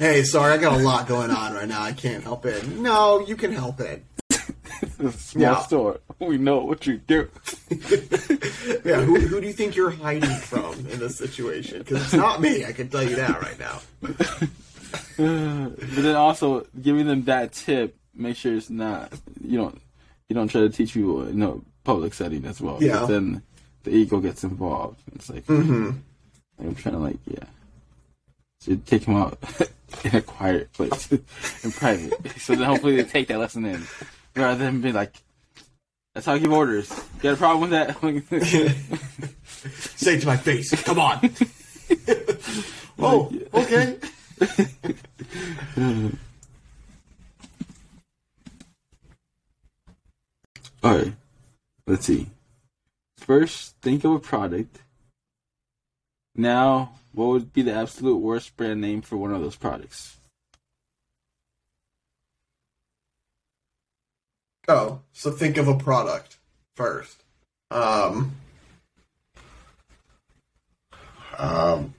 Hey, 0.00 0.22
sorry, 0.24 0.52
I 0.54 0.56
got 0.56 0.80
a 0.80 0.82
lot 0.82 1.06
going 1.06 1.30
on 1.30 1.52
right 1.54 1.68
now. 1.68 1.82
I 1.82 1.92
can't 1.92 2.24
help 2.24 2.46
it. 2.46 2.66
No, 2.68 3.20
you 3.20 3.36
can 3.36 3.52
help 3.52 3.80
it. 3.80 4.02
It's 4.82 4.98
a 5.00 5.12
small 5.12 5.42
Yeah. 5.42 5.58
store. 5.60 6.00
We 6.20 6.38
know 6.38 6.60
what 6.60 6.86
you 6.86 6.96
do. 6.98 7.28
Yeah, 8.82 9.02
who, 9.02 9.18
who 9.20 9.40
do 9.40 9.46
you 9.46 9.52
think 9.52 9.76
you're 9.76 9.90
hiding 9.90 10.30
from 10.30 10.72
in 10.86 10.98
this 10.98 11.16
situation? 11.18 11.80
Because 11.80 12.02
it's 12.04 12.12
not 12.14 12.40
me. 12.40 12.64
I 12.64 12.72
can 12.72 12.88
tell 12.88 13.02
you 13.02 13.16
that 13.16 13.42
right 13.42 13.58
now. 13.58 13.80
but 15.16 15.78
then 15.78 16.16
also 16.16 16.66
giving 16.80 17.06
them 17.06 17.24
that 17.24 17.52
tip, 17.52 17.96
make 18.14 18.36
sure 18.36 18.54
it's 18.56 18.70
not 18.70 19.12
you 19.44 19.58
don't 19.58 19.80
you 20.28 20.34
don't 20.34 20.48
try 20.48 20.62
to 20.62 20.70
teach 20.70 20.94
people 20.94 21.26
in 21.26 21.42
a 21.42 21.54
public 21.84 22.14
setting 22.14 22.44
as 22.46 22.60
well. 22.60 22.78
Yeah. 22.80 23.06
Then 23.06 23.42
the 23.84 23.90
ego 23.90 24.20
gets 24.20 24.44
involved. 24.44 25.00
It's 25.14 25.30
like 25.30 25.46
Mm-hmm. 25.46 25.90
I'm 26.60 26.74
trying 26.74 26.94
to 26.94 27.00
like 27.00 27.16
yeah. 27.26 27.44
So 28.60 28.72
you 28.72 28.82
take 28.84 29.06
them 29.06 29.16
out 29.16 29.38
in 30.04 30.16
a 30.16 30.20
quiet 30.20 30.70
place, 30.74 31.10
in 31.64 31.72
private. 31.72 32.12
So 32.38 32.54
then 32.54 32.66
hopefully 32.66 32.96
they 32.96 33.04
take 33.04 33.28
that 33.28 33.38
lesson 33.38 33.64
in, 33.64 33.82
rather 34.36 34.62
than 34.62 34.82
be 34.82 34.92
like, 34.92 35.14
"That's 36.14 36.26
how 36.26 36.34
I 36.34 36.38
give 36.38 36.52
orders." 36.52 36.90
You 36.90 37.22
got 37.22 37.34
a 37.34 37.36
problem 37.38 37.62
with 37.62 37.70
that? 37.70 37.96
Say 39.96 40.20
to 40.20 40.26
my 40.26 40.36
face. 40.36 40.70
Come 40.82 40.98
on. 40.98 41.30
oh, 42.98 43.32
okay. 43.54 43.96
All 50.82 50.96
right. 50.96 51.12
Let's 51.90 52.06
see. 52.06 52.28
First, 53.18 53.74
think 53.82 54.04
of 54.04 54.12
a 54.12 54.20
product. 54.20 54.78
Now, 56.36 56.92
what 57.10 57.26
would 57.26 57.52
be 57.52 57.62
the 57.62 57.74
absolute 57.74 58.18
worst 58.18 58.56
brand 58.56 58.80
name 58.80 59.02
for 59.02 59.16
one 59.16 59.34
of 59.34 59.40
those 59.40 59.56
products? 59.56 60.18
Oh, 64.68 65.00
so 65.12 65.32
think 65.32 65.56
of 65.56 65.66
a 65.66 65.76
product 65.76 66.38
first. 66.76 67.24
Um. 67.72 68.36
Um. 71.38 71.94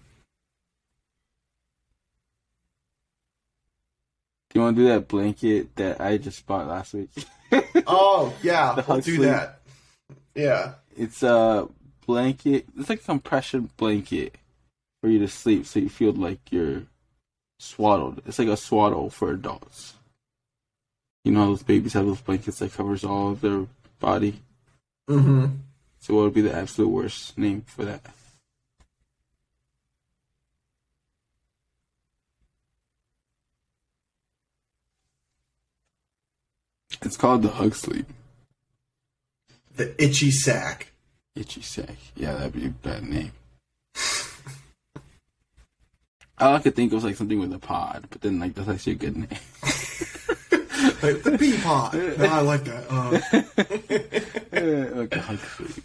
Do 4.49 4.59
you 4.59 4.61
want 4.61 4.77
to 4.77 4.83
do 4.83 4.87
that 4.87 5.09
blanket 5.09 5.75
that 5.75 5.99
I 5.99 6.17
just 6.17 6.45
bought 6.45 6.67
last 6.67 6.93
week? 6.93 7.09
Oh, 7.87 8.33
yeah. 8.41 8.81
We'll 8.87 9.01
do 9.01 9.17
that. 9.23 9.60
Yeah. 10.35 10.73
it's 10.95 11.23
a 11.23 11.67
blanket. 12.05 12.65
It's 12.77 12.89
like 12.89 13.01
a 13.01 13.03
compression 13.03 13.69
blanket 13.77 14.35
for 15.01 15.09
you 15.09 15.19
to 15.19 15.27
sleep, 15.27 15.65
so 15.65 15.79
you 15.79 15.89
feel 15.89 16.13
like 16.13 16.39
you're 16.51 16.83
swaddled. 17.59 18.21
It's 18.25 18.39
like 18.39 18.47
a 18.47 18.57
swaddle 18.57 19.09
for 19.09 19.31
adults. 19.31 19.95
You 21.23 21.31
know, 21.31 21.41
how 21.41 21.45
those 21.47 21.63
babies 21.63 21.93
have 21.93 22.05
those 22.05 22.21
blankets 22.21 22.59
that 22.59 22.73
covers 22.73 23.03
all 23.03 23.31
of 23.31 23.41
their 23.41 23.67
body. 23.99 24.41
Mm-hmm. 25.09 25.45
So, 25.99 26.15
what 26.15 26.23
would 26.23 26.33
be 26.33 26.41
the 26.41 26.53
absolute 26.53 26.89
worst 26.89 27.37
name 27.37 27.61
for 27.67 27.85
that? 27.85 28.01
It's 37.03 37.17
called 37.17 37.41
the 37.41 37.49
hug 37.49 37.75
sleep. 37.75 38.05
The 39.81 39.95
itchy 39.97 40.29
sack. 40.29 40.91
Itchy 41.35 41.63
sack. 41.63 41.97
Yeah, 42.15 42.35
that'd 42.35 42.53
be 42.53 42.67
a 42.67 42.69
bad 42.69 43.01
name. 43.01 43.31
All 46.37 46.53
I 46.53 46.59
could 46.59 46.75
think 46.75 46.93
was 46.93 47.03
like 47.03 47.15
something 47.15 47.39
with 47.39 47.51
a 47.51 47.57
pod, 47.57 48.05
but 48.11 48.21
then 48.21 48.39
like 48.39 48.53
that's 48.53 48.69
actually 48.69 48.93
a 48.93 48.97
good 48.97 49.17
name. 49.17 49.27
Like, 51.03 51.21
the 51.23 51.35
pea 51.37 51.57
pod. 51.57 51.93
No, 51.95 52.25
I 52.25 52.41
like 52.41 52.63
that. 52.65 52.85
Uh, 52.91 53.11
like 54.99 55.15
a 55.15 55.19
hug 55.19 55.39
sleep. 55.39 55.83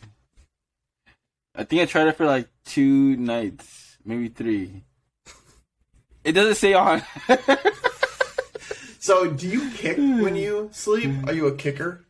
I 1.54 1.64
think 1.64 1.80
I 1.80 1.86
tried 1.86 2.08
it 2.08 2.16
for 2.16 2.26
like 2.26 2.48
two 2.66 3.16
nights, 3.16 3.96
maybe 4.04 4.28
three. 4.28 4.82
It 6.22 6.32
doesn't 6.32 6.56
say 6.56 6.74
on. 6.74 7.02
so, 8.98 9.30
do 9.30 9.48
you 9.48 9.70
kick 9.70 9.96
when 9.96 10.36
you 10.36 10.68
sleep? 10.72 11.26
Are 11.26 11.32
you 11.32 11.46
a 11.46 11.54
kicker? 11.54 12.04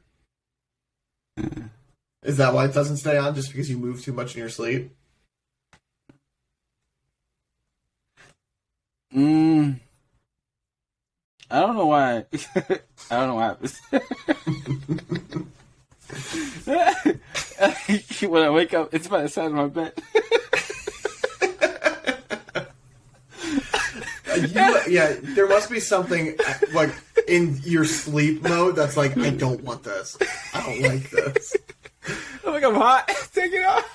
Is 2.26 2.38
that 2.38 2.52
why 2.52 2.64
it 2.64 2.74
doesn't 2.74 2.96
stay 2.96 3.16
on? 3.16 3.36
Just 3.36 3.52
because 3.52 3.70
you 3.70 3.78
move 3.78 4.02
too 4.02 4.12
much 4.12 4.34
in 4.34 4.40
your 4.40 4.48
sleep? 4.48 4.90
Mm, 9.14 9.78
I 11.48 11.60
don't 11.60 11.76
know 11.76 11.86
why. 11.86 12.24
I 13.10 13.16
don't 13.16 13.28
know 13.28 13.36
why. 13.36 13.54
when 18.26 18.42
I 18.42 18.50
wake 18.50 18.74
up, 18.74 18.92
it's 18.92 19.06
by 19.06 19.22
the 19.22 19.28
side 19.28 19.46
of 19.46 19.52
my 19.52 19.68
bed. 19.68 19.92
You, 24.36 24.80
yeah, 24.86 25.16
there 25.22 25.48
must 25.48 25.70
be 25.70 25.80
something 25.80 26.36
like 26.74 26.90
in 27.26 27.58
your 27.64 27.86
sleep 27.86 28.42
mode 28.42 28.76
that's 28.76 28.94
like, 28.94 29.16
I 29.16 29.30
don't 29.30 29.62
want 29.62 29.82
this. 29.82 30.18
I 30.52 30.60
don't 30.60 30.82
like 30.82 31.08
this. 31.08 31.56
I'm 32.56 32.62
like, 32.62 32.74
I'm 32.74 32.80
hot. 32.80 33.08
Take 33.34 33.52
it 33.52 33.64
off. 33.64 33.92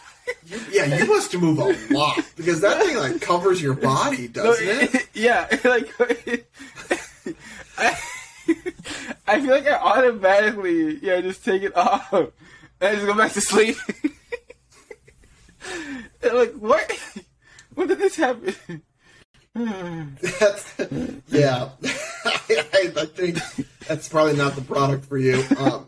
Yeah, 0.71 0.85
you 0.97 1.05
must 1.07 1.35
move 1.35 1.57
a 1.59 1.93
lot 1.93 2.19
because 2.35 2.61
that 2.61 2.81
thing 2.83 2.95
like 2.95 3.21
covers 3.21 3.61
your 3.61 3.73
body, 3.73 4.27
doesn't 4.27 4.67
it? 4.67 5.07
yeah, 5.13 5.47
like 5.63 5.91
I, 7.77 7.97
I 9.27 9.41
feel 9.41 9.49
like 9.49 9.67
I 9.67 9.73
automatically 9.73 10.99
yeah 10.99 11.21
just 11.21 11.43
take 11.43 11.63
it 11.63 11.75
off 11.75 12.13
and 12.13 12.31
I 12.79 12.93
just 12.93 13.05
go 13.07 13.15
back 13.15 13.33
to 13.33 13.41
sleep. 13.41 13.77
Like 16.23 16.53
what? 16.53 16.99
When 17.73 17.87
did 17.87 17.99
this 17.99 18.15
happen? 18.15 18.83
That's, 19.55 20.73
yeah, 21.29 21.69
I, 22.25 22.91
I 22.95 23.05
think 23.05 23.39
that's 23.87 24.07
probably 24.07 24.35
not 24.35 24.55
the 24.55 24.61
product 24.61 25.05
for 25.05 25.17
you. 25.17 25.43
Um, 25.57 25.87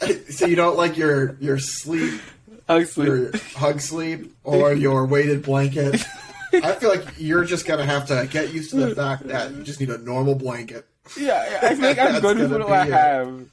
so 0.30 0.46
you 0.46 0.56
don't 0.56 0.76
like 0.76 0.96
your 0.96 1.36
your 1.40 1.58
sleep, 1.58 2.20
I 2.68 2.84
sleep. 2.84 3.08
your 3.08 3.32
hug 3.54 3.80
sleep, 3.80 4.34
or 4.44 4.72
your 4.72 5.06
weighted 5.06 5.42
blanket. 5.42 6.04
I 6.52 6.72
feel 6.74 6.90
like 6.90 7.04
you're 7.18 7.44
just 7.44 7.66
gonna 7.66 7.84
have 7.86 8.06
to 8.08 8.28
get 8.30 8.52
used 8.52 8.70
to 8.70 8.76
the 8.76 8.94
fact 8.94 9.26
that 9.28 9.52
you 9.54 9.62
just 9.62 9.80
need 9.80 9.90
a 9.90 9.98
normal 9.98 10.34
blanket. 10.34 10.86
Yeah, 11.16 11.60
I 11.62 11.74
like 11.74 11.98
I'm 11.98 12.20
good 12.20 12.38
with 12.38 12.52
what 12.52 12.72
I 12.72 12.86
it. 12.86 12.92
have. 12.92 13.46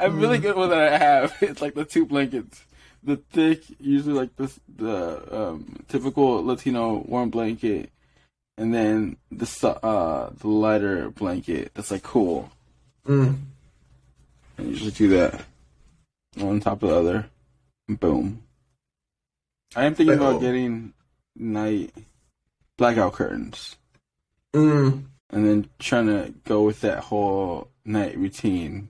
I'm 0.00 0.20
really 0.20 0.38
good 0.38 0.56
with 0.56 0.70
what 0.70 0.78
I 0.78 0.98
have. 0.98 1.34
It's 1.40 1.62
like 1.62 1.74
the 1.74 1.84
two 1.84 2.06
blankets. 2.06 2.62
The 3.02 3.16
thick, 3.16 3.62
usually 3.78 4.14
like 4.14 4.34
this, 4.36 4.58
the 4.76 5.22
um, 5.30 5.84
typical 5.88 6.44
Latino 6.44 7.04
warm 7.06 7.28
blanket, 7.30 7.90
and 8.56 8.74
then 8.74 9.16
the 9.30 9.46
uh 9.82 10.30
the 10.38 10.48
lighter 10.48 11.10
blanket 11.10 11.72
that's 11.74 11.90
like 11.90 12.02
cool. 12.02 12.50
Mm. 13.06 13.36
I 14.58 14.62
usually 14.62 14.92
do 14.92 15.08
that 15.08 15.44
on 16.40 16.60
top 16.60 16.82
of 16.82 16.90
the 16.90 16.96
other. 16.96 17.26
Boom. 17.88 18.42
I 19.76 19.84
am 19.84 19.94
thinking 19.94 20.16
about 20.16 20.40
getting 20.40 20.92
night 21.36 21.92
blackout 22.76 23.12
curtains. 23.12 23.76
Mm. 24.54 25.06
and 25.30 25.48
then 25.48 25.68
trying 25.80 26.06
to 26.06 26.32
go 26.44 26.62
with 26.62 26.80
that 26.82 27.00
whole 27.00 27.68
night 27.84 28.16
routine. 28.16 28.88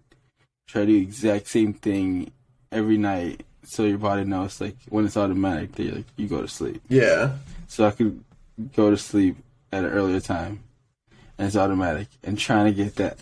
Try 0.69 0.83
to 0.83 0.87
do 0.87 0.93
the 0.93 1.03
exact 1.03 1.49
same 1.49 1.73
thing 1.73 2.33
every 2.71 2.99
night, 2.99 3.45
so 3.63 3.85
your 3.85 3.97
body 3.97 4.25
knows 4.25 4.61
like 4.61 4.77
when 4.91 5.07
it's 5.07 5.17
automatic 5.17 5.73
that 5.73 5.95
like 5.95 6.05
you 6.17 6.29
go 6.29 6.43
to 6.43 6.49
sleep. 6.49 6.83
Yeah. 6.89 7.37
So 7.67 7.87
I 7.87 7.93
could 7.93 8.23
go 8.77 8.91
to 8.91 8.99
sleep 8.99 9.37
at 9.73 9.85
an 9.85 9.91
earlier 9.91 10.21
time, 10.21 10.61
and 11.39 11.47
it's 11.47 11.57
automatic. 11.57 12.09
And 12.23 12.39
trying 12.39 12.67
to 12.67 12.73
get 12.73 12.97
that 12.97 13.19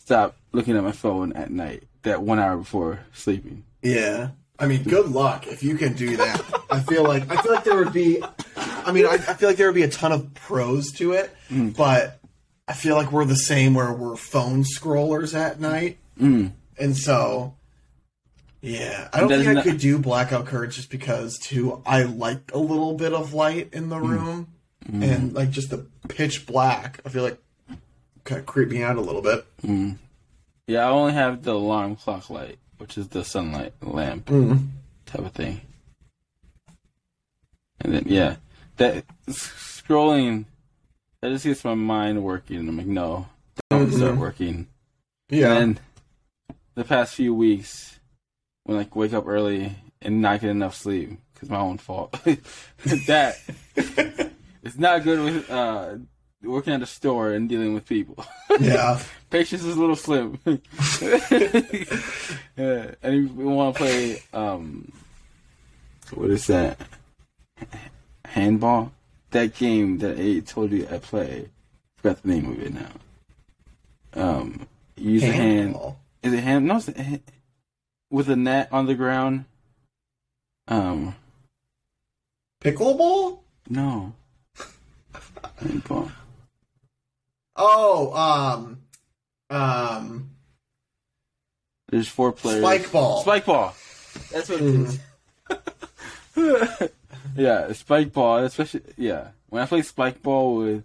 stop 0.00 0.36
looking 0.52 0.76
at 0.76 0.84
my 0.84 0.92
phone 0.92 1.32
at 1.32 1.50
night 1.50 1.84
that 2.04 2.22
one 2.22 2.38
hour 2.38 2.56
before 2.56 3.00
sleeping. 3.12 3.64
Yeah. 3.82 4.30
I 4.58 4.66
mean, 4.68 4.84
good 4.84 5.08
luck 5.08 5.46
if 5.48 5.62
you 5.62 5.76
can 5.76 5.94
do 5.94 6.16
that. 6.16 6.40
I 6.70 6.80
feel 6.80 7.02
like 7.02 7.28
I 7.30 7.42
feel 7.42 7.52
like 7.52 7.64
there 7.64 7.76
would 7.76 7.92
be. 7.92 8.22
I 8.56 8.92
mean, 8.92 9.04
I, 9.04 9.14
I 9.14 9.34
feel 9.34 9.48
like 9.48 9.56
there 9.58 9.66
would 9.66 9.74
be 9.74 9.82
a 9.82 9.90
ton 9.90 10.12
of 10.12 10.32
pros 10.34 10.92
to 10.92 11.12
it, 11.12 11.34
mm. 11.50 11.76
but 11.76 12.20
I 12.68 12.72
feel 12.72 12.94
like 12.94 13.10
we're 13.10 13.24
the 13.24 13.34
same 13.36 13.74
where 13.74 13.92
we're 13.92 14.16
phone 14.16 14.62
scrollers 14.62 15.34
at 15.34 15.60
night, 15.60 15.98
Mm. 16.20 16.52
and 16.78 16.96
so 16.96 17.56
yeah, 18.62 19.08
I 19.12 19.20
don't 19.20 19.28
think 19.28 19.48
I 19.48 19.54
that- 19.54 19.64
could 19.64 19.78
do 19.78 19.98
blackout 19.98 20.46
curtains 20.46 20.76
just 20.76 20.90
because 20.90 21.36
too. 21.38 21.82
I 21.84 22.04
like 22.04 22.52
a 22.54 22.58
little 22.58 22.94
bit 22.94 23.12
of 23.12 23.34
light 23.34 23.70
in 23.72 23.88
the 23.88 23.96
mm. 23.96 24.08
room, 24.08 24.48
mm. 24.88 25.02
and 25.02 25.34
like 25.34 25.50
just 25.50 25.70
the 25.70 25.84
pitch 26.08 26.46
black. 26.46 27.00
I 27.04 27.08
feel 27.08 27.24
like 27.24 27.38
kind 28.22 28.38
of 28.38 28.46
creep 28.46 28.68
me 28.68 28.84
out 28.84 28.96
a 28.96 29.00
little 29.00 29.20
bit. 29.22 29.44
Yeah, 30.66 30.86
I 30.86 30.90
only 30.90 31.12
have 31.12 31.42
the 31.42 31.52
alarm 31.52 31.96
clock 31.96 32.30
light, 32.30 32.58
which 32.78 32.96
is 32.96 33.08
the 33.08 33.24
sunlight 33.24 33.74
lamp 33.82 34.26
type 35.06 35.24
of 35.24 35.32
thing. 35.32 35.60
And 37.80 37.94
then 37.94 38.04
yeah, 38.06 38.36
that 38.76 39.04
scrolling 39.28 40.46
that 41.20 41.30
just 41.30 41.44
gets 41.44 41.64
my 41.64 41.74
mind 41.74 42.22
working. 42.22 42.68
I'm 42.68 42.76
like, 42.76 42.86
no, 42.86 43.26
don't 43.70 43.90
start 43.92 44.16
working. 44.16 44.68
Yeah, 45.30 45.54
And 45.54 45.80
the 46.74 46.84
past 46.84 47.14
few 47.14 47.34
weeks, 47.34 47.98
when 48.64 48.76
like 48.76 48.94
wake 48.94 49.14
up 49.14 49.26
early 49.26 49.74
and 50.02 50.20
not 50.20 50.40
get 50.40 50.50
enough 50.50 50.74
sleep 50.74 51.18
because 51.32 51.48
my 51.48 51.58
own 51.58 51.78
fault, 51.78 52.12
that 53.06 53.36
it's 54.62 54.78
not 54.78 55.02
good 55.02 55.24
with 55.24 55.50
uh, 55.50 55.96
working 56.44 56.72
at 56.72 56.82
a 56.82 56.86
store 56.86 57.32
and 57.32 57.48
dealing 57.48 57.74
with 57.74 57.86
people. 57.86 58.24
yeah. 58.60 59.00
Patience 59.30 59.64
is 59.64 59.76
a 59.76 59.80
little 59.80 59.96
slim. 59.96 60.38
yeah, 62.56 62.94
and 63.02 63.36
we 63.36 63.44
want 63.44 63.74
to 63.74 63.78
play, 63.82 64.22
um, 64.32 64.92
what 66.12 66.30
is 66.30 66.46
that? 66.46 66.78
Handball. 68.24 68.92
That 69.30 69.54
game 69.56 69.98
that 69.98 70.18
I 70.18 70.40
told 70.40 70.70
you 70.70 70.86
I 70.90 70.98
play. 70.98 71.48
Forgot 71.96 72.22
the 72.22 72.28
name 72.28 72.52
of 72.52 72.62
it 72.62 72.74
now. 72.74 72.90
Um, 74.14 74.68
you 74.96 75.12
use 75.12 75.24
a 75.24 75.32
hand. 75.32 75.58
Handball. 75.58 75.98
Is 76.22 76.32
it 76.32 76.44
hand? 76.44 76.66
No, 76.66 76.76
it's 76.76 76.88
a 76.88 77.02
hand, 77.02 77.22
with 78.10 78.28
a 78.28 78.36
net 78.36 78.68
on 78.70 78.86
the 78.86 78.94
ground. 78.94 79.46
Um, 80.68 81.16
Pickleball? 82.60 83.40
no. 83.68 84.14
Handball. 85.56 86.10
Oh, 87.56 88.12
um, 88.14 88.78
um, 89.50 90.30
There's 91.88 92.08
four 92.08 92.32
players. 92.32 92.60
spike 92.60 92.90
ball. 92.92 93.22
Spike 93.22 93.44
ball. 93.46 93.74
That's 94.32 94.48
what 94.48 94.60
it 94.60 94.98
is. 96.36 96.90
yeah, 97.36 97.72
spike 97.72 98.12
ball. 98.12 98.38
Especially, 98.38 98.82
yeah. 98.96 99.28
When 99.48 99.62
I 99.62 99.66
play 99.66 99.82
spike 99.82 100.22
ball 100.22 100.56
with, 100.56 100.84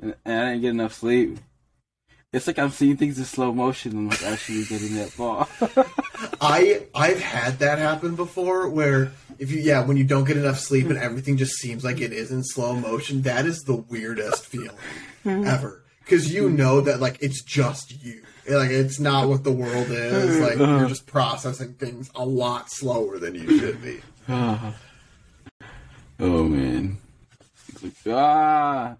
and, 0.00 0.14
and 0.24 0.40
I 0.40 0.50
didn't 0.50 0.62
get 0.62 0.70
enough 0.70 0.94
sleep, 0.94 1.38
it's 2.32 2.46
like 2.46 2.58
I'm 2.58 2.70
seeing 2.70 2.96
things 2.96 3.18
in 3.18 3.24
slow 3.24 3.52
motion. 3.52 3.92
I'm 3.92 4.08
like 4.08 4.22
actually 4.22 4.64
getting 4.64 4.94
that 4.96 5.16
ball. 5.16 5.48
I 6.40 6.86
I've 6.94 7.20
had 7.20 7.58
that 7.58 7.78
happen 7.78 8.14
before 8.14 8.68
where 8.68 9.12
if 9.38 9.50
you 9.50 9.60
yeah 9.60 9.84
when 9.84 9.96
you 9.96 10.04
don't 10.04 10.24
get 10.24 10.36
enough 10.36 10.58
sleep 10.58 10.86
and 10.86 10.98
everything 10.98 11.36
just 11.36 11.56
seems 11.56 11.84
like 11.84 12.00
it 12.00 12.12
is 12.12 12.30
in 12.30 12.44
slow 12.44 12.74
motion 12.74 13.22
that 13.22 13.46
is 13.46 13.60
the 13.60 13.74
weirdest 13.74 14.46
feeling 14.46 14.76
ever 15.24 15.79
because 16.00 16.32
you 16.32 16.44
mm-hmm. 16.44 16.56
know 16.56 16.80
that 16.80 17.00
like 17.00 17.18
it's 17.20 17.42
just 17.42 18.02
you 18.02 18.22
like 18.48 18.70
it's 18.70 18.98
not 18.98 19.28
what 19.28 19.44
the 19.44 19.52
world 19.52 19.88
is 19.90 20.38
like 20.40 20.58
uh-huh. 20.58 20.78
you're 20.78 20.88
just 20.88 21.06
processing 21.06 21.74
things 21.74 22.10
a 22.14 22.24
lot 22.24 22.70
slower 22.70 23.18
than 23.18 23.34
you 23.34 23.58
should 23.58 23.82
be 23.82 24.00
uh-huh. 24.28 24.72
oh 26.20 26.44
man. 26.44 26.98
Like, 27.82 27.92
ah, 28.08 28.96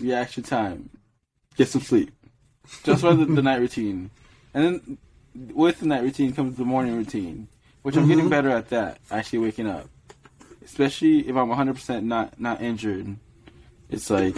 reaction 0.00 0.42
time. 0.42 0.90
Get 1.56 1.68
some 1.68 1.80
sleep. 1.80 2.10
Just 2.84 3.02
for 3.02 3.14
the, 3.14 3.24
the 3.24 3.42
night 3.42 3.60
routine, 3.60 4.10
and 4.54 4.64
then 4.64 4.98
with 5.54 5.80
the 5.80 5.86
night 5.86 6.02
routine 6.02 6.32
comes 6.32 6.56
the 6.56 6.64
morning 6.64 6.96
routine, 6.96 7.48
which 7.82 7.96
I'm 7.96 8.06
getting 8.06 8.24
mm-hmm. 8.24 8.30
better 8.30 8.50
at. 8.50 8.68
That 8.70 8.98
actually 9.10 9.40
waking 9.40 9.66
up, 9.66 9.88
especially 10.64 11.28
if 11.28 11.36
I'm 11.36 11.48
100 11.48 11.74
percent 11.74 12.04
not 12.06 12.38
not 12.40 12.62
injured. 12.62 13.16
It's 13.88 14.08
like 14.08 14.36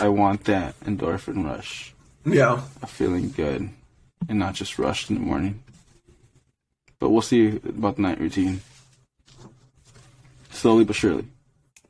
I 0.00 0.08
want 0.08 0.44
that 0.44 0.78
endorphin 0.80 1.44
rush 1.44 1.94
yeah 2.24 2.62
of 2.82 2.90
feeling 2.90 3.30
good, 3.30 3.70
and 4.28 4.38
not 4.38 4.54
just 4.54 4.78
rushed 4.78 5.10
in 5.10 5.16
the 5.16 5.22
morning. 5.22 5.62
But 6.98 7.10
we'll 7.10 7.22
see 7.22 7.56
about 7.56 7.96
the 7.96 8.02
night 8.02 8.18
routine. 8.20 8.60
Slowly 10.50 10.84
but 10.84 10.96
surely. 10.96 11.26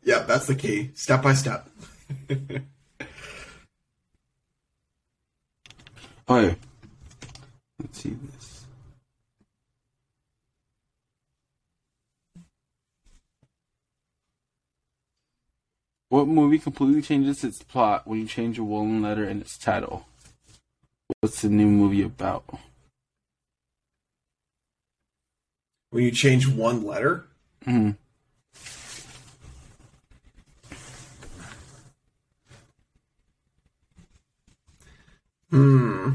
yeah 0.02 0.20
that's 0.20 0.46
the 0.46 0.54
key 0.54 0.90
step 0.94 1.22
by 1.22 1.34
step 1.34 1.68
oh, 6.28 6.36
Okay. 6.36 6.56
Let's 7.80 8.00
see 8.00 8.16
What 16.14 16.28
movie 16.28 16.60
completely 16.60 17.02
changes 17.02 17.42
its 17.42 17.60
plot 17.64 18.06
when 18.06 18.20
you 18.20 18.26
change 18.28 18.56
a 18.56 18.62
woolen 18.62 19.02
letter 19.02 19.28
in 19.28 19.40
its 19.40 19.58
title? 19.58 20.06
What's 21.18 21.42
the 21.42 21.48
new 21.48 21.66
movie 21.66 22.02
about? 22.02 22.44
when 25.90 26.04
you 26.04 26.12
change 26.12 26.46
one 26.46 26.86
letter 26.86 27.24
hmm 27.64 27.90
hmm 35.50 36.10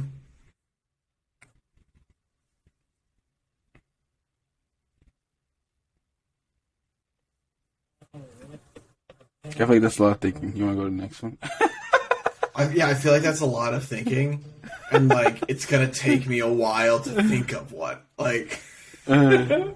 I 9.56 9.56
feel 9.56 9.68
like 9.68 9.82
that's 9.82 10.00
a 10.00 10.04
lot 10.04 10.12
of 10.12 10.20
thinking. 10.20 10.56
You 10.56 10.66
want 10.66 10.78
to 10.78 10.84
go 10.84 10.90
to 10.90 10.96
the 10.96 11.02
next 11.02 11.22
one? 11.22 11.38
I, 12.56 12.70
yeah 12.70 12.88
I 12.88 12.94
feel 12.94 13.14
like 13.14 13.22
that's 13.22 13.40
a 13.40 13.46
lot 13.46 13.74
of 13.74 13.86
thinking 13.86 14.44
and 14.92 15.08
like 15.08 15.44
it's 15.48 15.66
gonna 15.66 15.88
take 15.88 16.28
me 16.28 16.40
a 16.40 16.48
while 16.48 17.00
to 17.00 17.24
think 17.24 17.54
of 17.54 17.72
what 17.72 18.06
like 18.18 18.62
Uh, 19.08 19.72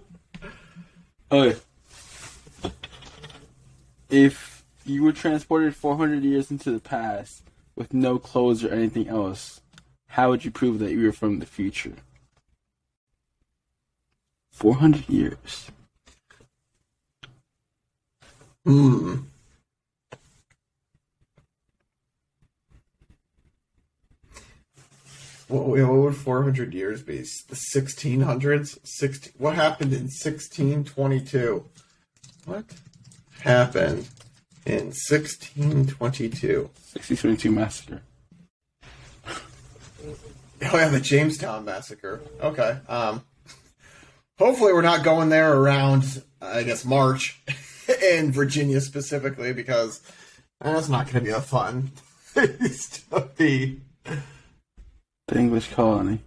okay. 1.31 1.59
If 4.09 4.63
you 4.85 5.01
were 5.01 5.13
transported 5.13 5.75
400 5.75 6.23
years 6.23 6.51
into 6.51 6.71
the 6.71 6.79
past 6.79 7.43
with 7.75 7.93
no 7.93 8.19
clothes 8.19 8.63
or 8.63 8.71
anything 8.71 9.07
else, 9.07 9.61
how 10.09 10.29
would 10.29 10.45
you 10.45 10.51
prove 10.51 10.79
that 10.79 10.91
you 10.91 11.03
were 11.05 11.11
from 11.11 11.39
the 11.39 11.45
future? 11.45 11.95
400 14.51 15.09
years. 15.09 15.71
Hmm. 18.65 19.15
What, 25.53 25.67
what 25.67 25.77
would 25.77 26.15
400 26.15 26.73
years 26.73 27.03
be? 27.03 27.17
The 27.17 27.55
1600s? 27.75 28.79
16, 28.83 29.33
what 29.37 29.53
happened 29.53 29.93
in 29.93 30.05
1622? 30.05 31.63
What 32.45 32.65
happened 33.41 34.07
in 34.65 34.87
1622? 34.87 36.61
1622 36.61 37.51
massacre. 37.51 38.01
Oh 40.71 40.77
yeah, 40.77 40.87
the 40.87 41.01
Jamestown 41.01 41.65
massacre. 41.65 42.21
Okay. 42.41 42.77
Um, 42.87 43.25
hopefully 44.39 44.71
we're 44.71 44.81
not 44.81 45.03
going 45.03 45.27
there 45.27 45.53
around, 45.53 46.23
I 46.41 46.63
guess, 46.63 46.85
March 46.85 47.41
in 48.01 48.31
Virginia 48.31 48.79
specifically 48.79 49.51
because 49.51 49.99
that's 50.61 50.87
not 50.87 51.07
going 51.07 51.15
to 51.15 51.21
be 51.21 51.31
a 51.31 51.41
fun 51.41 51.91
place 52.33 53.03
to 53.09 53.29
be. 53.35 53.81
The 55.33 55.39
English 55.39 55.71
colony. 55.71 56.19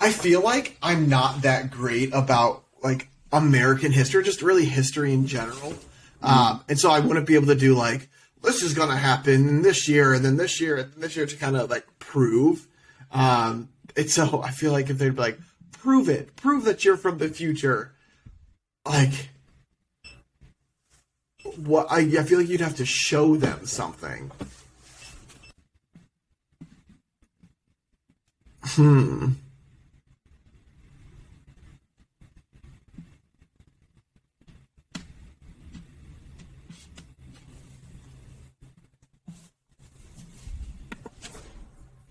I 0.00 0.10
feel 0.10 0.40
like 0.40 0.78
I'm 0.82 1.10
not 1.10 1.42
that 1.42 1.70
great 1.70 2.14
about 2.14 2.64
like 2.82 3.10
American 3.30 3.92
history, 3.92 4.24
just 4.24 4.40
really 4.40 4.64
history 4.64 5.12
in 5.12 5.26
general. 5.26 5.74
Um, 6.22 6.64
and 6.66 6.80
so 6.80 6.90
I 6.90 7.00
wouldn't 7.00 7.26
be 7.26 7.34
able 7.34 7.48
to 7.48 7.54
do 7.54 7.74
like 7.74 8.08
this 8.42 8.62
is 8.62 8.72
going 8.72 8.88
to 8.88 8.96
happen 8.96 9.60
this 9.60 9.86
year, 9.86 10.14
and 10.14 10.24
then 10.24 10.38
this 10.38 10.62
year, 10.62 10.78
and 10.78 10.94
this 10.94 11.14
year 11.14 11.26
to 11.26 11.36
kind 11.36 11.58
of 11.58 11.68
like 11.68 11.86
prove. 11.98 12.66
Um, 13.12 13.68
it's 13.94 14.14
so 14.14 14.40
I 14.42 14.50
feel 14.50 14.72
like 14.72 14.88
if 14.88 14.96
they'd 14.96 15.14
be 15.14 15.20
like, 15.20 15.38
prove 15.72 16.08
it, 16.08 16.36
prove 16.36 16.64
that 16.64 16.86
you're 16.86 16.96
from 16.96 17.18
the 17.18 17.28
future, 17.28 17.92
like. 18.86 19.28
What 21.56 21.88
I, 21.90 21.98
I 21.98 22.22
feel 22.22 22.38
like 22.38 22.48
you'd 22.48 22.60
have 22.60 22.76
to 22.76 22.86
show 22.86 23.36
them 23.36 23.66
something. 23.66 24.30
Hmm. 28.74 29.28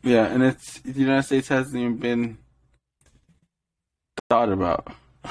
Yeah, 0.03 0.25
and 0.27 0.41
it's 0.41 0.79
the 0.79 0.99
United 0.99 1.23
States 1.23 1.47
hasn't 1.49 1.75
even 1.75 1.97
been 1.97 2.37
thought 4.29 4.49
about. 4.49 4.87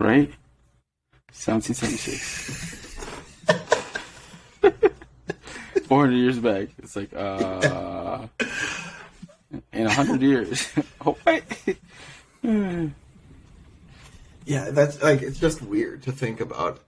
right? 0.00 0.32
1776. 1.30 2.96
400 5.86 6.12
years 6.14 6.38
back. 6.38 6.68
It's 6.78 6.96
like, 6.96 7.14
uh. 7.14 7.97
In 9.78 9.86
a 9.86 9.88
100 9.88 10.22
years. 10.22 10.68
oh, 11.06 11.16
wait. 11.26 11.44
Yeah, 14.44 14.70
that's 14.70 15.02
like 15.02 15.20
it's 15.20 15.38
just 15.38 15.60
weird 15.60 16.04
to 16.04 16.12
think 16.12 16.40
about. 16.40 16.80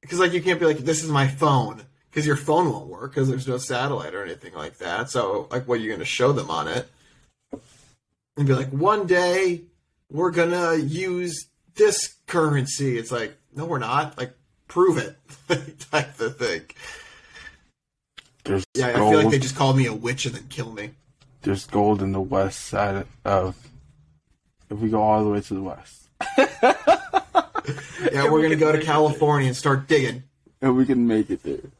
Because 0.00 0.20
like 0.20 0.32
you 0.32 0.40
can't 0.40 0.60
be 0.60 0.66
like, 0.66 0.78
this 0.78 1.02
is 1.02 1.10
my 1.10 1.26
phone, 1.26 1.82
because 2.08 2.24
your 2.24 2.36
phone 2.36 2.70
won't 2.70 2.86
work 2.86 3.10
because 3.10 3.28
there's 3.28 3.48
no 3.48 3.58
satellite 3.58 4.14
or 4.14 4.22
anything 4.22 4.54
like 4.54 4.78
that. 4.78 5.10
So 5.10 5.48
like, 5.50 5.66
what 5.66 5.80
are 5.80 5.82
you 5.82 5.88
going 5.88 5.98
to 5.98 6.06
show 6.06 6.30
them 6.30 6.50
on 6.50 6.68
it? 6.68 6.88
And 8.36 8.46
be 8.46 8.54
like, 8.54 8.68
one 8.68 9.08
day 9.08 9.62
we're 10.08 10.30
gonna 10.30 10.76
use 10.76 11.48
this 11.74 12.14
currency. 12.26 12.96
It's 12.96 13.10
like, 13.10 13.36
no, 13.54 13.64
we're 13.64 13.80
not. 13.80 14.16
Like, 14.16 14.34
prove 14.68 14.98
it, 14.98 15.16
type 15.90 16.20
of 16.20 16.38
thing. 16.38 16.62
There's 18.44 18.64
Yeah, 18.74 18.88
I 18.88 18.92
feel 18.94 19.16
like 19.16 19.30
they 19.30 19.38
just 19.40 19.56
called 19.56 19.76
me 19.76 19.86
a 19.86 19.92
witch 19.92 20.26
and 20.26 20.34
then 20.34 20.46
kill 20.48 20.72
me. 20.72 20.90
There's 21.42 21.66
gold 21.66 22.02
in 22.02 22.12
the 22.12 22.20
west 22.20 22.66
side 22.66 23.06
of. 23.24 23.56
If 24.70 24.78
we 24.78 24.90
go 24.90 25.00
all 25.00 25.24
the 25.24 25.30
way 25.30 25.40
to 25.40 25.54
the 25.54 25.62
west. 25.62 26.08
Yeah, 28.12 28.30
we're 28.30 28.42
gonna 28.42 28.56
go 28.56 28.72
to 28.72 28.80
California 28.80 29.48
and 29.48 29.56
start 29.56 29.86
digging. 29.86 30.24
And 30.60 30.76
we 30.76 30.86
can 30.86 31.06
make 31.06 31.30
it 31.30 31.42
there. 31.42 31.70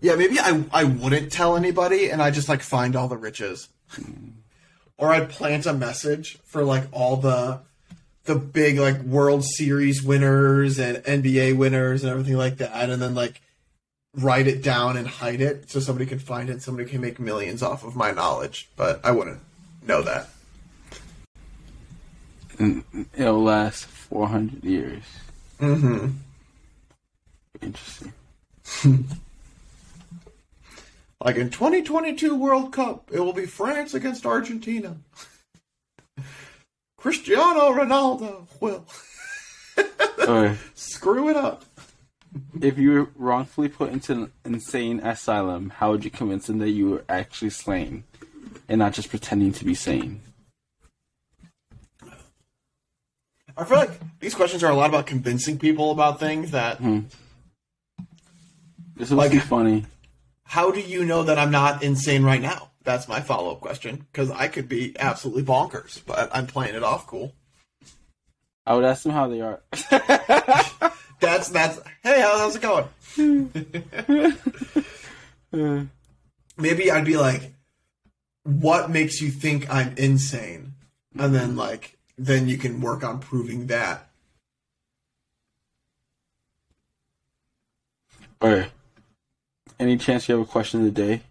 Yeah, 0.00 0.14
maybe 0.14 0.38
I 0.38 0.64
I 0.72 0.84
wouldn't 0.84 1.32
tell 1.32 1.56
anybody, 1.56 2.10
and 2.10 2.22
I 2.22 2.30
just 2.30 2.48
like 2.48 2.62
find 2.62 2.96
all 2.96 3.08
the 3.08 3.16
riches, 3.16 3.68
hmm. 3.90 4.30
or 4.96 5.12
I'd 5.12 5.28
plant 5.28 5.66
a 5.66 5.72
message 5.72 6.38
for 6.44 6.64
like 6.64 6.84
all 6.92 7.16
the 7.16 7.60
the 8.24 8.34
big 8.34 8.78
like 8.78 9.00
World 9.02 9.44
Series 9.44 10.02
winners 10.02 10.78
and 10.78 10.98
NBA 10.98 11.56
winners 11.56 12.02
and 12.02 12.10
everything 12.10 12.36
like 12.36 12.56
that, 12.58 12.90
and 12.90 13.02
then 13.02 13.14
like 13.14 13.40
write 14.16 14.46
it 14.46 14.62
down 14.62 14.96
and 14.96 15.06
hide 15.06 15.40
it 15.40 15.70
so 15.70 15.80
somebody 15.80 16.06
can 16.06 16.18
find 16.18 16.50
it. 16.50 16.62
Somebody 16.62 16.88
can 16.88 17.00
make 17.00 17.20
millions 17.20 17.62
off 17.62 17.84
of 17.84 17.96
my 17.96 18.10
knowledge, 18.10 18.68
but 18.76 19.00
I 19.04 19.10
wouldn't 19.10 19.40
know 19.86 20.02
that. 20.02 20.28
It'll 23.16 23.42
last 23.42 23.86
400 23.86 24.64
years. 24.64 25.02
Mm-hmm. 25.58 26.08
Interesting. 27.62 28.12
Like 31.22 31.36
in 31.36 31.50
2022 31.50 32.34
World 32.34 32.72
Cup, 32.72 33.10
it 33.12 33.20
will 33.20 33.34
be 33.34 33.44
France 33.44 33.92
against 33.92 34.24
Argentina. 34.24 34.96
Cristiano 36.96 37.72
Ronaldo 37.72 38.46
will 38.58 38.86
screw 40.74 41.28
it 41.28 41.36
up. 41.36 41.64
If 42.60 42.78
you 42.78 42.90
were 42.92 43.08
wrongfully 43.16 43.68
put 43.68 43.90
into 43.92 44.12
an 44.12 44.32
insane 44.44 45.00
asylum, 45.00 45.70
how 45.70 45.90
would 45.90 46.04
you 46.04 46.10
convince 46.10 46.46
them 46.46 46.58
that 46.58 46.70
you 46.70 46.88
were 46.90 47.04
actually 47.08 47.50
slain 47.50 48.04
and 48.68 48.78
not 48.78 48.92
just 48.92 49.10
pretending 49.10 49.52
to 49.52 49.64
be 49.64 49.74
sane? 49.74 50.20
I 53.56 53.64
feel 53.64 53.78
like 53.78 53.90
these 54.20 54.34
questions 54.34 54.62
are 54.62 54.70
a 54.70 54.74
lot 54.76 54.88
about 54.90 55.06
convincing 55.06 55.58
people 55.58 55.90
about 55.90 56.20
things 56.20 56.52
that. 56.52 56.78
Hmm. 56.78 57.00
This 58.96 59.10
would 59.10 59.16
Like- 59.16 59.32
be 59.32 59.38
funny. 59.38 59.86
How 60.44 60.70
do 60.70 60.80
you 60.80 61.04
know 61.04 61.22
that 61.24 61.38
I'm 61.38 61.50
not 61.52 61.82
insane 61.82 62.22
right 62.24 62.40
now? 62.40 62.70
That's 62.82 63.06
my 63.08 63.20
follow 63.20 63.52
up 63.52 63.60
question. 63.60 64.06
Because 64.10 64.30
I 64.30 64.48
could 64.48 64.68
be 64.68 64.96
absolutely 64.98 65.44
bonkers, 65.44 66.00
but 66.06 66.28
I'm 66.32 66.46
playing 66.46 66.74
it 66.74 66.82
off 66.82 67.06
cool. 67.06 67.34
I 68.66 68.74
would 68.74 68.84
ask 68.84 69.02
them 69.04 69.12
how 69.12 69.28
they 69.28 69.40
are. 69.40 69.62
That's 71.20 71.48
that's. 71.50 71.78
Hey, 72.02 72.20
how- 72.20 72.38
how's 72.38 72.56
it 72.56 72.62
going? 72.62 72.88
Maybe 76.56 76.90
I'd 76.90 77.04
be 77.04 77.16
like, 77.16 77.54
"What 78.44 78.90
makes 78.90 79.20
you 79.20 79.30
think 79.30 79.72
I'm 79.72 79.94
insane?" 79.96 80.74
And 81.18 81.34
then 81.34 81.56
like, 81.56 81.98
then 82.16 82.48
you 82.48 82.56
can 82.58 82.80
work 82.80 83.02
on 83.04 83.18
proving 83.18 83.66
that. 83.66 84.08
Okay. 88.42 88.68
Any 89.78 89.96
chance 89.96 90.28
you 90.28 90.36
have 90.36 90.46
a 90.46 90.50
question 90.50 90.80
of 90.80 90.86
the 90.86 90.90
day? 90.92 91.22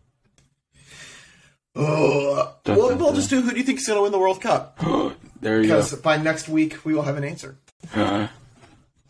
Oh, 1.76 2.56
Dun, 2.64 2.78
well, 2.78 2.90
dun, 2.90 2.98
we'll 2.98 3.08
dun. 3.10 3.16
just 3.16 3.30
do. 3.30 3.42
Who 3.42 3.52
do 3.52 3.58
you 3.58 3.64
think 3.64 3.80
is 3.80 3.88
going 3.88 3.98
to 3.98 4.04
win 4.04 4.12
the 4.12 4.20
World 4.20 4.42
Cup? 4.42 4.78
there 5.42 5.62
you 5.62 5.68
go. 5.68 5.76
Because 5.78 5.94
by 6.02 6.18
next 6.18 6.50
week 6.50 6.84
we 6.84 6.94
will 6.94 7.04
have 7.04 7.16
an 7.18 7.24
answer. 7.24 7.58
Uh, 7.96 8.28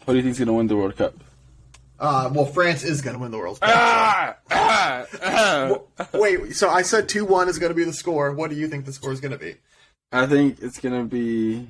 who 0.09 0.13
do 0.13 0.17
you 0.17 0.23
think's 0.23 0.39
gonna 0.39 0.53
win 0.53 0.67
the 0.67 0.75
World 0.75 0.95
Cup? 0.97 1.13
Uh, 1.99 2.29
well, 2.33 2.45
France 2.45 2.83
is 2.83 3.01
going 3.01 3.13
to 3.13 3.21
win 3.21 3.29
the 3.29 3.37
World 3.37 3.59
Cup. 3.59 3.69
Ah! 3.73 4.35
Ah! 4.49 5.05
Ah! 5.21 5.77
Wait, 6.13 6.55
so 6.55 6.69
I 6.69 6.81
said 6.81 7.09
two 7.09 7.25
one 7.25 7.49
is 7.49 7.59
going 7.59 7.71
to 7.71 7.75
be 7.75 7.83
the 7.83 7.91
score. 7.91 8.31
What 8.31 8.49
do 8.49 8.55
you 8.55 8.69
think 8.69 8.85
the 8.85 8.93
score 8.93 9.11
is 9.11 9.19
going 9.19 9.33
to 9.33 9.37
be? 9.37 9.55
I 10.11 10.25
think 10.25 10.59
it's 10.61 10.79
gonna 10.79 11.03
be 11.03 11.67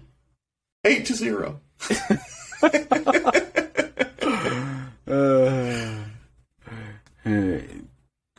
Eight 0.85 1.05
to 1.07 1.15
zero. 1.15 1.59
uh, 5.07 5.95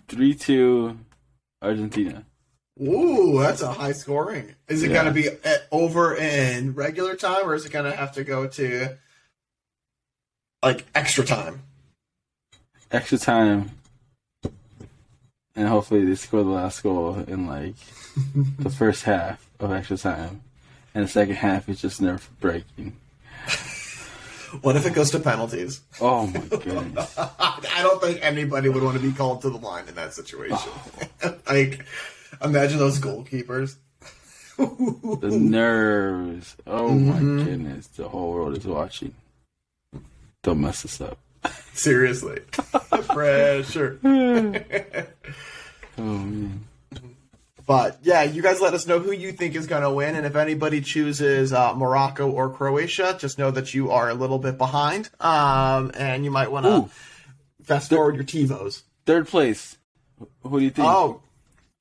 three 0.08 0.34
two 0.34 0.98
Argentina. 1.60 2.24
Ooh, 2.80 3.38
that's 3.40 3.60
a 3.60 3.72
high 3.72 3.92
scoring. 3.92 4.54
Is 4.68 4.82
it 4.82 4.90
Yeah. 4.90 5.02
going 5.02 5.06
to 5.06 5.12
be 5.12 5.28
over 5.70 6.14
in 6.16 6.72
regular 6.74 7.14
time, 7.14 7.46
or 7.46 7.54
is 7.54 7.66
it 7.66 7.72
going 7.72 7.84
to 7.84 7.94
have 7.94 8.12
to 8.12 8.24
go 8.24 8.46
to 8.46 8.96
like 10.62 10.86
extra 10.94 11.24
time? 11.24 11.62
Extra 12.90 13.18
time, 13.18 13.70
and 15.54 15.68
hopefully 15.68 16.04
they 16.04 16.16
score 16.16 16.42
the 16.42 16.50
last 16.50 16.82
goal 16.82 17.24
in 17.26 17.46
like 17.46 17.74
the 18.58 18.70
first 18.70 19.04
half 19.04 19.48
of 19.60 19.72
extra 19.72 19.96
time, 19.96 20.42
and 20.94 21.04
the 21.04 21.08
second 21.08 21.36
half 21.36 21.68
is 21.68 21.80
just 21.80 22.00
nerve 22.00 22.28
breaking. 22.40 22.96
What 24.62 24.74
if 24.74 24.84
it 24.84 24.94
goes 24.94 25.12
to 25.12 25.20
penalties? 25.20 25.80
Oh 26.00 26.26
my 26.26 26.40
goodness! 26.40 27.16
I 27.18 27.80
don't 27.82 28.02
think 28.02 28.18
anybody 28.20 28.68
would 28.68 28.82
want 28.82 28.96
to 28.96 29.02
be 29.02 29.12
called 29.12 29.42
to 29.42 29.50
the 29.50 29.58
line 29.58 29.86
in 29.86 29.94
that 29.94 30.12
situation. 30.12 30.58
Oh. 31.22 31.36
like, 31.48 31.84
imagine 32.42 32.78
those 32.78 32.98
goalkeepers. 32.98 33.76
The 34.58 35.30
nerves. 35.30 36.56
Oh 36.66 36.88
my 36.90 37.14
mm-hmm. 37.14 37.44
goodness! 37.44 37.86
The 37.88 38.08
whole 38.08 38.32
world 38.32 38.58
is 38.58 38.66
watching. 38.66 39.14
Don't 40.42 40.60
mess 40.60 40.82
this 40.82 41.00
up. 41.00 41.18
Seriously, 41.72 42.40
pressure. 42.90 43.98
Oh 45.98 46.02
man. 46.02 46.64
But 47.66 47.98
yeah, 48.02 48.22
you 48.22 48.42
guys 48.42 48.60
let 48.60 48.72
us 48.72 48.86
know 48.86 49.00
who 49.00 49.12
you 49.12 49.32
think 49.32 49.54
is 49.54 49.66
going 49.66 49.82
to 49.82 49.90
win, 49.90 50.16
and 50.16 50.24
if 50.26 50.34
anybody 50.34 50.80
chooses 50.80 51.52
uh, 51.52 51.74
Morocco 51.74 52.30
or 52.30 52.48
Croatia, 52.50 53.16
just 53.20 53.38
know 53.38 53.50
that 53.50 53.74
you 53.74 53.90
are 53.90 54.08
a 54.08 54.14
little 54.14 54.38
bit 54.38 54.56
behind, 54.56 55.10
um, 55.20 55.92
and 55.94 56.24
you 56.24 56.30
might 56.30 56.50
want 56.50 56.66
to 56.66 56.90
fast 57.62 57.90
forward 57.90 58.16
your 58.16 58.24
TiVos. 58.24 58.82
Third 59.04 59.28
place. 59.28 59.76
Who 60.42 60.58
do 60.58 60.64
you 60.64 60.70
think? 60.70 60.88
Oh, 60.88 61.22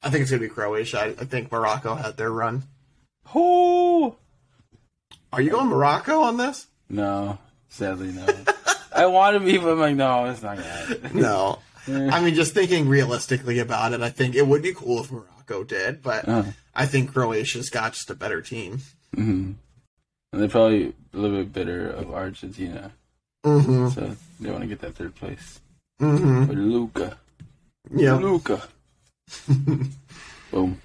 I 0.04 0.10
think 0.10 0.22
it's 0.22 0.32
going 0.32 0.42
to 0.42 0.48
be 0.48 0.54
Croatia. 0.54 1.00
I, 1.00 1.06
I 1.06 1.26
think 1.26 1.52
Morocco 1.52 1.96
had 1.96 2.18
their 2.18 2.32
run. 2.32 2.64
Who? 3.30 4.16
Are 5.32 5.42
you 5.42 5.50
going 5.50 5.68
Morocco 5.68 6.22
on 6.22 6.38
this? 6.38 6.68
No, 6.90 7.40
sadly 7.70 8.12
no. 8.12 8.26
I 8.96 9.06
want 9.06 9.36
to 9.36 9.40
be, 9.40 9.58
but 9.58 9.72
I'm 9.72 9.80
like, 9.80 9.96
no, 9.96 10.26
it's 10.26 10.42
not 10.42 10.58
gonna 10.58 10.68
happen. 10.70 11.12
No. 11.22 11.60
I 11.88 12.22
mean, 12.22 12.36
just 12.36 12.54
thinking 12.54 12.88
realistically 12.88 13.58
about 13.60 13.94
it, 13.94 14.02
I 14.02 14.10
think 14.10 14.36
it 14.36 14.46
would 14.46 14.62
be 14.62 14.74
cool 14.76 15.02
if 15.02 15.12
Morocco 15.12 15.64
did, 15.64 16.04
but 16.04 16.28
Uh, 16.28 16.44
I 16.76 16.86
think 16.86 17.14
Croatia's 17.14 17.70
got 17.70 17.94
just 17.94 18.10
a 18.12 18.16
better 18.16 18.42
team. 18.42 18.82
mhm. 19.16 19.56
And 20.32 20.42
they're 20.42 20.50
probably 20.50 20.94
a 21.14 21.18
little 21.18 21.38
bit 21.38 21.52
bitter 21.54 21.90
of 21.90 22.12
Argentina, 22.14 22.92
Mm-hmm. 23.46 23.90
so 23.90 24.16
they 24.40 24.52
want 24.52 24.62
to 24.62 24.68
get 24.68 24.82
that 24.82 24.96
third 24.96 25.16
place. 25.16 25.60
Mm-hmm. 26.02 26.48
With 26.48 26.58
Luka. 26.60 27.18
Yeah. 27.96 28.16
Luka. 28.16 28.62
Boom. 30.52 30.82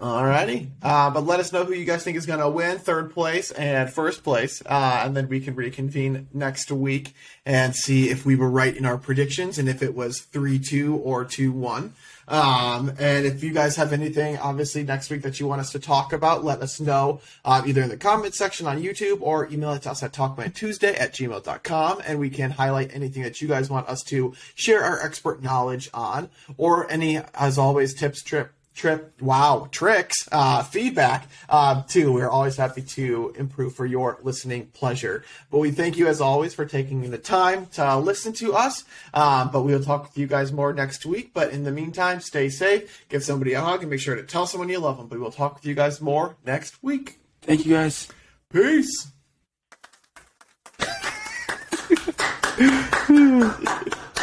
Alrighty. 0.00 0.68
Uh, 0.82 1.08
but 1.08 1.24
let 1.24 1.40
us 1.40 1.54
know 1.54 1.64
who 1.64 1.72
you 1.72 1.86
guys 1.86 2.04
think 2.04 2.18
is 2.18 2.26
going 2.26 2.40
to 2.40 2.50
win 2.50 2.78
third 2.78 3.14
place 3.14 3.50
and 3.50 3.90
first 3.90 4.22
place. 4.22 4.62
Uh, 4.66 5.00
and 5.02 5.16
then 5.16 5.26
we 5.26 5.40
can 5.40 5.54
reconvene 5.54 6.28
next 6.34 6.70
week 6.70 7.14
and 7.46 7.74
see 7.74 8.10
if 8.10 8.26
we 8.26 8.36
were 8.36 8.50
right 8.50 8.76
in 8.76 8.84
our 8.84 8.98
predictions 8.98 9.58
and 9.58 9.70
if 9.70 9.82
it 9.82 9.94
was 9.94 10.20
3 10.20 10.58
2 10.58 10.96
or 10.96 11.24
2 11.24 11.50
1. 11.50 11.94
Um, 12.28 12.92
and 12.98 13.24
if 13.24 13.42
you 13.42 13.52
guys 13.52 13.76
have 13.76 13.94
anything, 13.94 14.36
obviously, 14.36 14.82
next 14.82 15.08
week 15.08 15.22
that 15.22 15.40
you 15.40 15.46
want 15.46 15.60
us 15.62 15.72
to 15.72 15.78
talk 15.78 16.12
about, 16.12 16.44
let 16.44 16.60
us 16.60 16.78
know 16.78 17.20
uh, 17.44 17.62
either 17.64 17.82
in 17.82 17.88
the 17.88 17.96
comments 17.96 18.36
section 18.36 18.66
on 18.66 18.82
YouTube 18.82 19.22
or 19.22 19.48
email 19.50 19.72
it 19.72 19.82
to 19.82 19.92
us 19.92 20.02
at 20.02 20.12
talkmantuesday 20.12 21.00
at 21.00 21.14
gmail.com. 21.14 22.02
And 22.06 22.18
we 22.18 22.28
can 22.28 22.50
highlight 22.50 22.94
anything 22.94 23.22
that 23.22 23.40
you 23.40 23.48
guys 23.48 23.70
want 23.70 23.88
us 23.88 24.02
to 24.04 24.34
share 24.54 24.84
our 24.84 25.00
expert 25.00 25.42
knowledge 25.42 25.88
on 25.94 26.28
or 26.58 26.90
any, 26.90 27.20
as 27.32 27.56
always, 27.56 27.94
tips, 27.94 28.22
trip, 28.22 28.52
trip 28.76 29.20
wow 29.20 29.68
tricks 29.72 30.28
uh, 30.30 30.62
feedback 30.62 31.26
uh, 31.48 31.82
too. 31.82 32.12
We're 32.12 32.28
always 32.28 32.56
happy 32.56 32.82
to 32.82 33.34
improve 33.36 33.74
for 33.74 33.86
your 33.86 34.18
listening 34.22 34.66
pleasure. 34.66 35.24
But 35.50 35.58
we 35.58 35.70
thank 35.70 35.96
you 35.96 36.06
as 36.06 36.20
always 36.20 36.54
for 36.54 36.66
taking 36.66 37.10
the 37.10 37.18
time 37.18 37.66
to 37.72 37.98
listen 37.98 38.32
to 38.34 38.54
us. 38.54 38.84
Um, 39.14 39.50
but 39.50 39.62
we'll 39.62 39.82
talk 39.82 40.04
with 40.04 40.18
you 40.18 40.26
guys 40.26 40.52
more 40.52 40.72
next 40.72 41.06
week. 41.06 41.32
But 41.32 41.50
in 41.50 41.64
the 41.64 41.72
meantime 41.72 42.20
stay 42.20 42.48
safe 42.48 43.06
give 43.08 43.24
somebody 43.24 43.54
a 43.54 43.60
hug 43.60 43.80
and 43.80 43.90
make 43.90 44.00
sure 44.00 44.14
to 44.14 44.22
tell 44.22 44.46
someone 44.46 44.68
you 44.68 44.78
love 44.78 44.98
them. 44.98 45.08
But 45.08 45.20
we'll 45.20 45.32
talk 45.32 45.54
with 45.54 45.66
you 45.66 45.74
guys 45.74 46.00
more 46.00 46.36
next 46.44 46.82
week. 46.82 47.18
Thank 47.42 47.64
you 47.64 47.74
guys. 47.74 48.08
peace 48.52 49.12